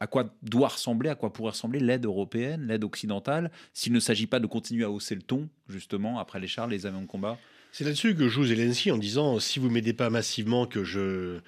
à 0.01 0.07
quoi 0.07 0.35
doit 0.43 0.69
ressembler, 0.69 1.11
à 1.11 1.15
quoi 1.15 1.35
pourrait 1.35 1.51
ressembler 1.51 1.81
l'aide 1.81 2.07
européenne, 2.07 2.67
l'aide 2.67 2.83
occidentale, 2.83 3.51
s'il 3.75 3.93
ne 3.93 4.01
s'agit 4.01 4.27
pas 4.27 4.41
de 4.41 4.47
continuer 4.47 4.85
à 4.85 4.91
hausser 4.91 5.15
le 5.15 5.21
ton, 5.21 5.51
justement, 5.69 6.19
après 6.19 6.41
les 6.41 6.47
chars, 6.47 6.67
les 6.67 6.87
avions 6.87 7.03
de 7.03 7.07
combat? 7.07 7.37
C'est 7.73 7.85
là-dessus 7.85 8.15
que 8.15 8.27
joue 8.27 8.47
Zelensky 8.47 8.91
en 8.91 8.97
disant 8.97 9.39
si 9.39 9.59
vous 9.59 9.69
m'aidez 9.69 9.93
pas 9.93 10.09
massivement, 10.09 10.65
que 10.65 10.85
je 10.85 11.41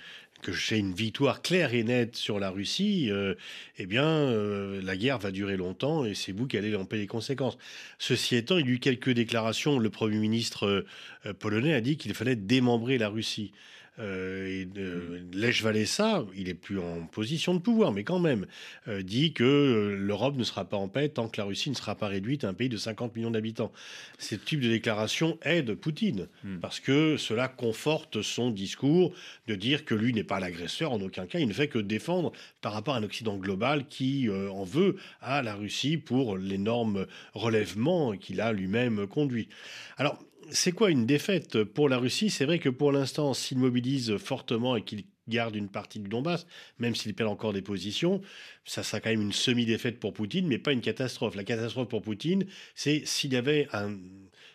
que 0.43 0.53
j'ai 0.53 0.79
une 0.79 0.95
victoire 0.95 1.43
claire 1.43 1.75
et 1.75 1.85
nette 1.85 2.17
sur 2.17 2.39
la 2.39 2.51
Russie, 2.51 3.09
euh, 3.11 3.35
eh 3.79 3.87
bien, 3.87 4.07
euh, 4.07 4.81
la 4.83 4.97
guerre 4.97 5.19
va 5.19 5.31
durer 5.31 5.57
longtemps 5.57 6.05
et 6.05 6.15
c'est 6.15 6.33
vous 6.33 6.47
qui 6.47 6.57
allez 6.57 6.75
en 6.77 6.85
payer 6.85 7.03
les 7.03 7.07
conséquences. 7.07 7.59
Ceci 7.99 8.37
étant, 8.37 8.59
il 8.59 8.67
y 8.67 8.71
a 8.71 8.73
eu 8.73 8.79
quelques 8.79 9.11
déclarations. 9.11 9.79
Le 9.79 9.91
Premier 9.91 10.19
ministre 10.19 10.85
euh, 11.27 11.33
polonais 11.35 11.75
a 11.75 11.81
dit 11.81 11.97
qu'il 11.97 12.15
fallait 12.15 12.37
démembrer 12.37 12.99
la 12.99 13.09
Russie. 13.09 13.53
Euh, 13.99 14.47
et 14.47 14.69
euh, 14.79 15.21
Lech 15.33 15.63
Walesa, 15.63 16.25
il 16.37 16.49
est 16.49 16.55
plus 16.55 16.79
en 16.79 17.07
position 17.07 17.55
de 17.55 17.59
pouvoir, 17.59 17.93
mais 17.93 18.05
quand 18.05 18.19
même, 18.19 18.47
euh, 18.89 19.03
dit 19.03 19.33
que 19.33 19.97
l'Europe 19.99 20.37
ne 20.37 20.45
sera 20.45 20.65
pas 20.65 20.77
en 20.77 20.89
paix 20.89 21.09
tant 21.09 21.29
que 21.29 21.41
la 21.41 21.45
Russie 21.45 21.71
ne 21.71 21.75
sera 21.75 21.95
pas 21.95 22.09
réduite 22.09 22.45
à 22.45 22.49
un 22.49 22.55
pays 22.55 22.69
de 22.69 22.77
50 22.77 23.15
millions 23.17 23.31
d'habitants. 23.31 23.73
Ce 24.19 24.35
type 24.35 24.61
de 24.61 24.69
déclaration 24.69 25.39
aide 25.43 25.75
Poutine, 25.75 26.29
hmm. 26.45 26.59
parce 26.61 26.81
que 26.81 27.17
cela 27.17 27.49
conforte 27.49 28.23
son 28.23 28.51
discours 28.51 29.13
de 29.49 29.55
dire 29.55 29.85
que 29.85 29.95
lui 29.95 30.15
n'est 30.15 30.25
pas 30.25 30.41
l'agresseur, 30.41 30.93
en 30.93 31.01
aucun 31.01 31.27
cas, 31.27 31.39
il 31.39 31.49
ne 31.49 31.53
fait 31.53 31.69
que 31.69 31.79
défendre 31.79 32.33
par 32.61 32.73
rapport 32.73 32.95
à 32.95 32.99
un 32.99 33.03
Occident 33.03 33.37
global 33.37 33.87
qui 33.89 34.29
en 34.31 34.65
veut 34.65 34.97
à 35.21 35.43
la 35.43 35.55
Russie 35.55 35.97
pour 35.97 36.37
l'énorme 36.37 37.07
relèvement 37.35 38.17
qu'il 38.17 38.41
a 38.41 38.53
lui-même 38.53 39.07
conduit. 39.07 39.49
Alors, 39.97 40.19
c'est 40.51 40.73
quoi 40.73 40.91
une 40.91 41.07
défaite 41.07 41.65
pour 41.65 41.89
la 41.89 41.99
Russie? 41.99 42.31
C'est 42.31 42.45
vrai 42.45 42.59
que 42.59 42.69
pour 42.69 42.93
l'instant, 42.93 43.35
s'il 43.35 43.59
mobilise 43.59 44.17
fortement 44.17 44.77
et 44.77 44.83
qu'il 44.83 45.05
garde 45.29 45.55
une 45.55 45.69
partie 45.69 46.01
du 46.01 46.09
Donbass, 46.09 46.47
même 46.79 46.95
s'il 46.95 47.15
perd 47.15 47.29
encore 47.29 47.53
des 47.53 47.63
positions, 47.63 48.21
ça 48.65 48.83
sera 48.83 49.01
quand 49.01 49.11
même 49.11 49.21
une 49.21 49.33
semi-défaite 49.33 50.01
pour 50.01 50.13
Poutine, 50.13 50.47
mais 50.47 50.59
pas 50.59 50.73
une 50.73 50.81
catastrophe. 50.81 51.37
La 51.37 51.45
catastrophe 51.45 51.89
pour 51.89 52.03
Poutine, 52.03 52.47
c'est 52.75 53.07
s'il 53.07 53.33
y 53.33 53.37
avait 53.37 53.69
un 53.73 53.97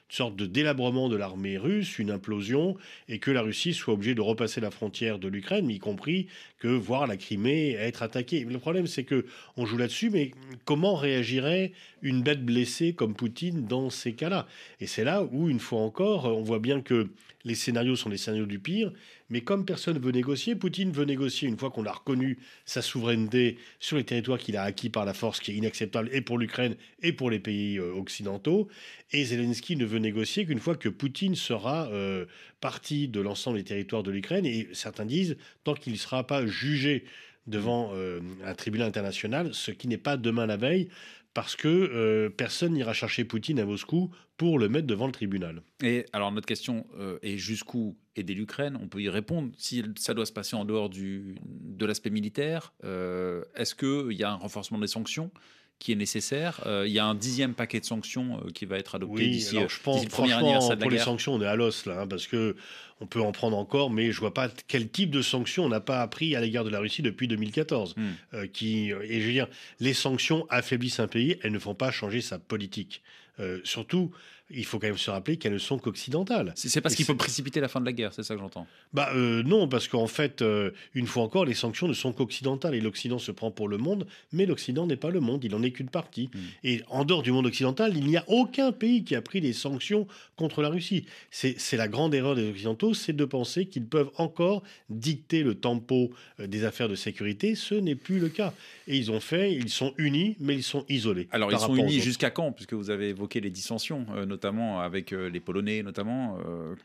une 0.10 0.16
sorte 0.16 0.36
de 0.36 0.46
délabrement 0.46 1.10
de 1.10 1.16
l'armée 1.16 1.58
russe, 1.58 1.98
une 2.00 2.12
implosion, 2.12 2.78
et 3.10 3.20
que 3.20 3.32
la 3.32 3.42
Russie 3.42 3.74
soit 3.74 3.94
obligée 3.94 4.16
de 4.16 4.22
repasser 4.22 4.62
la 4.62 4.72
frontière 4.72 5.20
de 5.20 5.28
l'Ukraine, 5.28 5.70
y 5.70 5.80
compris 5.80 6.28
que 6.60 6.68
voir 6.68 7.08
la 7.08 7.18
Crimée 7.18 7.72
être 7.72 8.04
attaquée. 8.04 8.46
Le 8.46 8.60
problème, 8.60 8.88
c'est 8.88 9.04
que 9.04 9.26
on 9.58 9.66
joue 9.66 9.78
là-dessus, 9.78 10.10
mais 10.10 10.32
comment 10.64 10.96
réagirait 10.96 11.74
une 12.02 12.22
bête 12.22 12.46
blessée 12.46 12.94
comme 12.94 13.16
Poutine 13.16 13.66
dans 13.66 13.90
ces 13.90 14.14
cas-là? 14.14 14.48
Et 14.80 14.88
c'est 14.88 15.04
là 15.04 15.28
où, 15.32 15.50
une 15.50 15.60
fois 15.60 15.82
encore, 15.82 16.26
on 16.26 16.44
voit 16.44 16.60
bien 16.60 16.82
que 16.82 17.10
les 17.46 17.56
scénarios 17.56 17.96
sont 17.96 18.10
les 18.10 18.18
scénarios 18.18 18.48
du 18.48 18.60
pire, 18.60 18.92
mais 19.30 19.42
comme 19.42 19.66
personne 19.66 20.00
veut 20.00 20.12
négocier, 20.12 20.56
Poutine 20.56 20.92
veut 20.92 21.06
négocier 21.06 21.48
une 21.48 21.58
fois 21.58 21.70
qu'on 21.72 21.86
a 21.86 21.92
reconnu 21.92 22.40
sa 22.66 22.82
souveraineté 22.82 23.58
sur 23.80 23.98
les 23.98 24.04
territoires 24.04 24.40
qu'il 24.40 24.58
a 24.58 24.64
acquis 24.64 24.90
par 24.90 25.06
la 25.06 25.14
force, 25.14 25.40
qui 25.40 25.52
est 25.52 25.56
inacceptable 25.56 26.10
et 26.12 26.22
pour 26.22 26.38
l'Ukraine 26.38 26.76
et 27.02 27.14
pour 27.14 27.30
les 27.30 27.40
pays 27.40 27.78
euh, 27.78 27.94
occidentaux. 27.94 28.68
Et 29.12 29.24
Zelensky 29.26 29.76
ne 29.76 29.86
veut 29.86 30.00
négocier 30.06 30.46
qu'une 30.46 30.60
fois 30.60 30.76
que 30.76 30.90
Poutine 30.90 31.36
sera 31.36 31.90
euh, 31.92 32.26
parti 32.62 33.08
de 33.08 33.20
l'ensemble 33.20 33.58
des 33.58 33.64
territoires 33.64 34.04
de 34.04 34.12
l'Ukraine. 34.12 34.46
Et 34.46 34.68
certains 34.74 35.06
disent, 35.06 35.38
tant 35.64 35.74
qu'il 35.74 35.94
ne 35.94 35.98
sera 35.98 36.26
pas 36.26 36.46
jugé 36.46 37.06
devant 37.48 37.92
euh, 37.94 38.22
un 38.44 38.56
tribunal 38.56 38.88
international, 38.88 39.54
ce 39.54 39.72
qui 39.72 39.88
n'est 39.88 39.98
pas 39.98 40.18
demain 40.18 40.46
la 40.46 40.58
veille, 40.58 40.90
parce 41.34 41.56
que 41.56 41.68
euh, 41.68 42.30
personne 42.30 42.74
n'ira 42.74 42.94
chercher 42.94 43.26
Poutine 43.26 43.60
à 43.60 43.66
Moscou 43.66 44.10
pour 44.38 44.58
le 44.58 44.70
mettre 44.70 44.88
devant 44.88 45.06
le 45.06 45.12
tribunal. 45.12 45.62
Et 45.84 46.06
alors 46.14 46.32
notre 46.32 46.48
question 46.48 46.86
est 47.22 47.38
jusqu'où 47.38 47.98
aider 48.16 48.34
l'Ukraine? 48.34 48.78
On 48.82 48.88
peut 48.88 49.02
y 49.02 49.10
répondre. 49.10 49.52
Si 49.58 49.84
ça 49.98 50.14
doit 50.14 50.26
se 50.26 50.34
passer 50.34 50.56
en 50.56 50.66
dehors 50.66 50.90
du, 50.90 51.36
de 51.46 51.86
l'aspect 51.86 52.10
militaire, 52.10 52.74
est-ce 52.84 53.76
qu'il 53.76 54.18
y 54.18 54.24
a 54.24 54.32
un 54.32 54.36
renforcement 54.36 54.80
des 54.80 54.88
sanctions? 54.88 55.32
Qui 55.80 55.92
est 55.92 55.96
nécessaire. 55.96 56.62
il 56.86 56.92
y 56.92 57.00
a 57.00 57.06
un 57.06 57.16
dixième 57.16 57.54
paquet 57.54 57.80
de 57.80 57.86
sanctions 57.86 58.42
qui 58.54 58.66
va 58.66 58.78
être 58.78 58.96
adopté 58.96 59.28
d'ici 59.28 59.58
je 59.68 59.82
pense, 59.82 60.04
le 60.04 60.10
premier 60.10 60.34
anniversaire 60.34 60.76
de 60.76 60.82
la 60.82 60.86
pour 60.86 60.92
les 60.92 61.00
sanctions, 61.00 61.34
on 61.34 61.42
est 61.42 61.48
à 61.48 61.56
l'os 61.56 61.86
là, 61.86 62.02
hein, 62.02 62.08
parce 62.08 62.28
que 62.28 62.56
on 63.02 63.08
peut 63.08 63.22
en 63.22 63.32
prendre 63.32 63.58
encore, 63.58 63.90
mais 63.90 64.12
je 64.12 64.20
vois 64.20 64.34
pas 64.34 64.50
quel 64.68 64.90
type 64.90 65.12
de 65.12 65.22
sanctions 65.22 65.66
on 65.66 65.70
n'a 65.70 65.82
pas 65.82 66.02
appris 66.02 66.36
à 66.36 66.42
l'égard 66.42 66.64
de 66.64 66.70
la 66.70 66.80
Russie 66.80 67.02
depuis 67.02 67.28
2014. 67.28 67.96
Hmm. 67.98 68.04
Euh, 68.34 68.48
qui, 68.48 68.92
et 68.92 69.22
je 69.22 69.26
veux 69.26 69.34
dire, 69.34 69.48
les 69.80 69.94
sanctions 69.94 70.46
affaiblissent 70.50 71.00
un 71.00 71.08
pays, 71.08 71.38
elles 71.44 71.52
ne 71.52 71.60
font 71.60 71.76
pas 71.76 71.92
changer 71.92 72.22
sa 72.22 72.40
politique. 72.40 73.02
Euh, 73.40 73.60
surtout, 73.64 74.12
il 74.52 74.66
faut 74.66 74.78
quand 74.78 74.88
même 74.88 74.98
se 74.98 75.10
rappeler 75.10 75.38
qu'elles 75.38 75.54
ne 75.54 75.58
sont 75.58 75.80
qu'occidentales. 75.80 76.54
C'est 76.56 76.82
parce 76.82 76.96
qu'il 76.96 77.06
faut 77.06 77.16
précipiter 77.16 77.60
la 77.60 77.68
fin 77.68 77.80
de 77.82 77.86
la 77.86 77.94
guerre, 77.94 78.14
c'est 78.14 78.24
ça 78.24 78.36
que 78.36 78.40
j'entends 78.40 78.68
Bah 78.94 79.10
euh, 79.16 79.42
non, 79.44 79.68
parce 79.68 79.88
qu'en 79.88 80.08
fait, 80.08 80.42
euh, 80.42 80.72
une 80.94 81.08
fois 81.08 81.24
encore, 81.24 81.46
les 81.46 81.56
sanctions 81.56 81.88
ne 81.88 81.94
sont 81.94 82.14
qu'occidentales 82.14 82.76
et 82.76 82.82
l'Occident 82.82 83.18
se 83.18 83.32
prend 83.32 83.50
pour 83.50 83.68
le 83.68 83.78
monde, 83.78 84.06
mais 84.32 84.46
l'Occident 84.46 84.86
n'est 84.86 84.98
pas 84.98 85.10
le 85.10 85.20
monde, 85.20 85.44
il 85.44 85.52
n'en 85.52 85.64
est 85.64 85.72
qu'une 85.72 85.90
partie. 85.90 86.30
Hmm. 86.34 86.40
Et 86.64 86.82
en 86.90 87.06
dehors 87.06 87.24
du 87.24 87.32
monde 87.32 87.48
occidental, 87.48 87.98
il 87.98 88.06
n'y 88.06 88.18
a 88.18 88.24
aucun 88.28 88.72
pays 88.72 89.04
qui 89.04 89.16
a 89.16 89.22
pris 89.22 89.42
des 89.42 89.54
sanctions 89.54 90.08
contre 90.36 90.62
la 90.62 90.70
Russie. 90.70 91.06
C'est 91.32 91.78
la 91.78 91.88
grande 91.88 92.14
erreur 92.14 92.36
des 92.36 92.48
Occidentaux, 92.48 92.85
c'est 92.94 93.14
de 93.14 93.26
penser 93.26 93.66
qu'ils 93.66 93.86
peuvent 93.86 94.12
encore 94.18 94.64
dicter 94.90 95.44
le 95.44 95.56
tempo 95.56 96.12
euh, 96.40 96.48
des 96.48 96.64
affaires 96.64 96.90
de 96.90 96.96
sécurité. 96.96 97.56
Ce 97.56 97.76
n'est 97.76 97.96
plus 97.96 98.20
le 98.20 98.30
cas. 98.30 98.54
Et 98.88 98.98
ils 98.98 99.12
ont 99.12 99.20
fait, 99.20 99.54
ils 99.54 99.70
sont 99.70 99.94
unis, 99.98 100.36
mais 100.40 100.56
ils 100.56 100.64
sont 100.64 100.86
isolés. 100.90 101.28
Alors 101.32 101.52
ils 101.52 101.60
sont 101.60 101.76
unis 101.76 102.00
jusqu'à 102.00 102.30
quand? 102.30 102.52
Puisque 102.52 102.74
vous 102.74 102.90
avez 102.90 103.10
évoqué 103.10 103.42
les 103.42 103.50
dissensions, 103.50 104.06
notamment 104.26 104.80
avec 104.80 105.14
euh, 105.14 105.30
les 105.30 105.40
Polonais, 105.40 105.84
notamment. 105.84 106.38
Euh, 106.46 106.76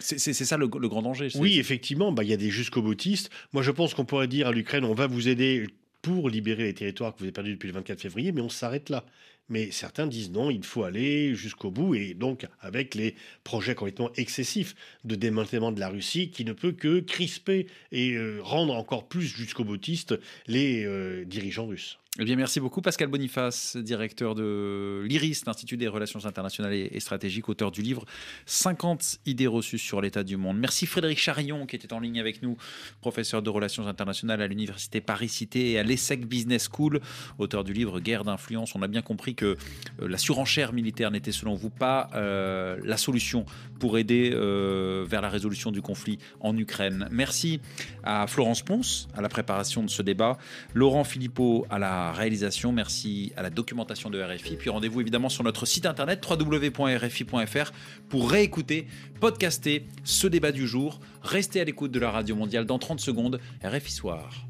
c'est 0.00 0.32
ça 0.32 0.56
le, 0.56 0.66
grand 0.66 1.02
danger. 1.02 1.28
Oui, 1.36 1.60
effectivement, 1.60 2.10
bah, 2.10 2.24
il 2.24 2.30
y 2.30 2.32
a 2.32 2.36
des 2.36 2.50
jusqu'au-boutistes. 2.50 3.30
Moi, 3.52 3.62
je 3.62 3.70
pense 3.70 3.94
qu'on 3.94 4.04
pourrait 4.04 4.26
dire 4.26 4.48
à 4.48 4.52
l'Ukraine, 4.52 4.84
on 4.84 4.94
va 4.94 5.06
vous 5.06 5.28
aider 5.28 5.68
pour 6.00 6.28
libérer 6.28 6.64
les 6.64 6.74
territoires 6.74 7.14
que 7.14 7.20
vous 7.20 7.24
avez 7.24 7.32
perdus 7.32 7.52
depuis 7.52 7.68
le 7.68 7.74
24 7.74 8.00
février, 8.00 8.32
mais 8.32 8.40
on 8.40 8.48
s'arrête 8.48 8.90
là. 8.90 9.04
Mais 9.52 9.70
certains 9.70 10.08
disent 10.08 10.32
non, 10.32 10.50
il 10.50 10.64
faut 10.64 10.82
aller 10.82 11.34
jusqu'au 11.34 11.70
bout, 11.70 11.94
et 11.94 12.14
donc 12.14 12.46
avec 12.60 12.96
les 12.96 13.14
projets 13.44 13.76
complètement 13.76 14.10
excessifs 14.16 14.74
de 15.04 15.14
démantèlement 15.14 15.70
de 15.70 15.78
la 15.78 15.88
Russie, 15.88 16.30
qui 16.30 16.44
ne 16.44 16.52
peut 16.52 16.72
que 16.72 16.98
crisper 17.00 17.66
et 17.92 18.14
euh, 18.14 18.40
rendre 18.42 18.74
encore 18.74 19.06
plus 19.06 19.26
jusqu'au 19.26 19.64
boutiste 19.64 20.18
les 20.48 20.86
dirigeants 21.26 21.66
russes. 21.66 21.98
Eh 22.18 22.26
bien, 22.26 22.36
merci 22.36 22.60
beaucoup, 22.60 22.82
Pascal 22.82 23.08
Boniface, 23.08 23.74
directeur 23.78 24.34
de 24.34 25.02
l'IRIS, 25.08 25.46
l'Institut 25.46 25.78
des 25.78 25.88
Relations 25.88 26.26
Internationales 26.26 26.74
et 26.74 27.00
Stratégiques, 27.00 27.48
auteur 27.48 27.70
du 27.70 27.80
livre 27.80 28.04
50 28.44 29.20
idées 29.24 29.46
reçues 29.46 29.78
sur 29.78 30.02
l'état 30.02 30.22
du 30.22 30.36
monde. 30.36 30.58
Merci 30.58 30.84
Frédéric 30.84 31.18
Charillon, 31.18 31.64
qui 31.64 31.74
était 31.74 31.94
en 31.94 32.00
ligne 32.00 32.20
avec 32.20 32.42
nous, 32.42 32.58
professeur 33.00 33.40
de 33.40 33.48
Relations 33.48 33.86
Internationales 33.86 34.42
à 34.42 34.46
l'Université 34.46 35.00
Paris-Cité 35.00 35.70
et 35.70 35.78
à 35.78 35.84
l'ESSEC 35.84 36.26
Business 36.26 36.68
School, 36.70 37.00
auteur 37.38 37.64
du 37.64 37.72
livre 37.72 37.98
Guerre 37.98 38.24
d'influence. 38.24 38.74
On 38.74 38.82
a 38.82 38.88
bien 38.88 39.00
compris 39.00 39.34
que 39.34 39.41
euh, 39.42 39.56
la 40.00 40.18
surenchère 40.18 40.72
militaire 40.72 41.10
n'était 41.10 41.32
selon 41.32 41.54
vous 41.54 41.70
pas 41.70 42.10
euh, 42.14 42.78
la 42.84 42.96
solution 42.96 43.44
pour 43.78 43.98
aider 43.98 44.30
euh, 44.32 45.04
vers 45.08 45.22
la 45.22 45.28
résolution 45.28 45.72
du 45.72 45.82
conflit 45.82 46.18
en 46.40 46.56
Ukraine. 46.56 47.08
Merci 47.10 47.60
à 48.04 48.26
Florence 48.26 48.62
Ponce 48.62 49.08
à 49.14 49.20
la 49.20 49.28
préparation 49.28 49.82
de 49.82 49.90
ce 49.90 50.02
débat, 50.02 50.38
Laurent 50.74 51.04
Philippot 51.04 51.66
à 51.70 51.78
la 51.78 52.12
réalisation, 52.12 52.72
merci 52.72 53.32
à 53.36 53.42
la 53.42 53.50
documentation 53.50 54.10
de 54.10 54.22
RFI. 54.22 54.56
Puis 54.56 54.70
rendez-vous 54.70 55.00
évidemment 55.00 55.28
sur 55.28 55.44
notre 55.44 55.66
site 55.66 55.86
internet 55.86 56.24
www.rfi.fr 56.28 57.72
pour 58.08 58.30
réécouter, 58.30 58.86
podcaster 59.20 59.86
ce 60.04 60.26
débat 60.26 60.52
du 60.52 60.66
jour. 60.66 61.00
Restez 61.22 61.60
à 61.60 61.64
l'écoute 61.64 61.90
de 61.90 62.00
la 62.00 62.10
Radio 62.10 62.36
Mondiale 62.36 62.66
dans 62.66 62.78
30 62.78 63.00
secondes. 63.00 63.40
RFI 63.64 63.92
Soir. 63.92 64.46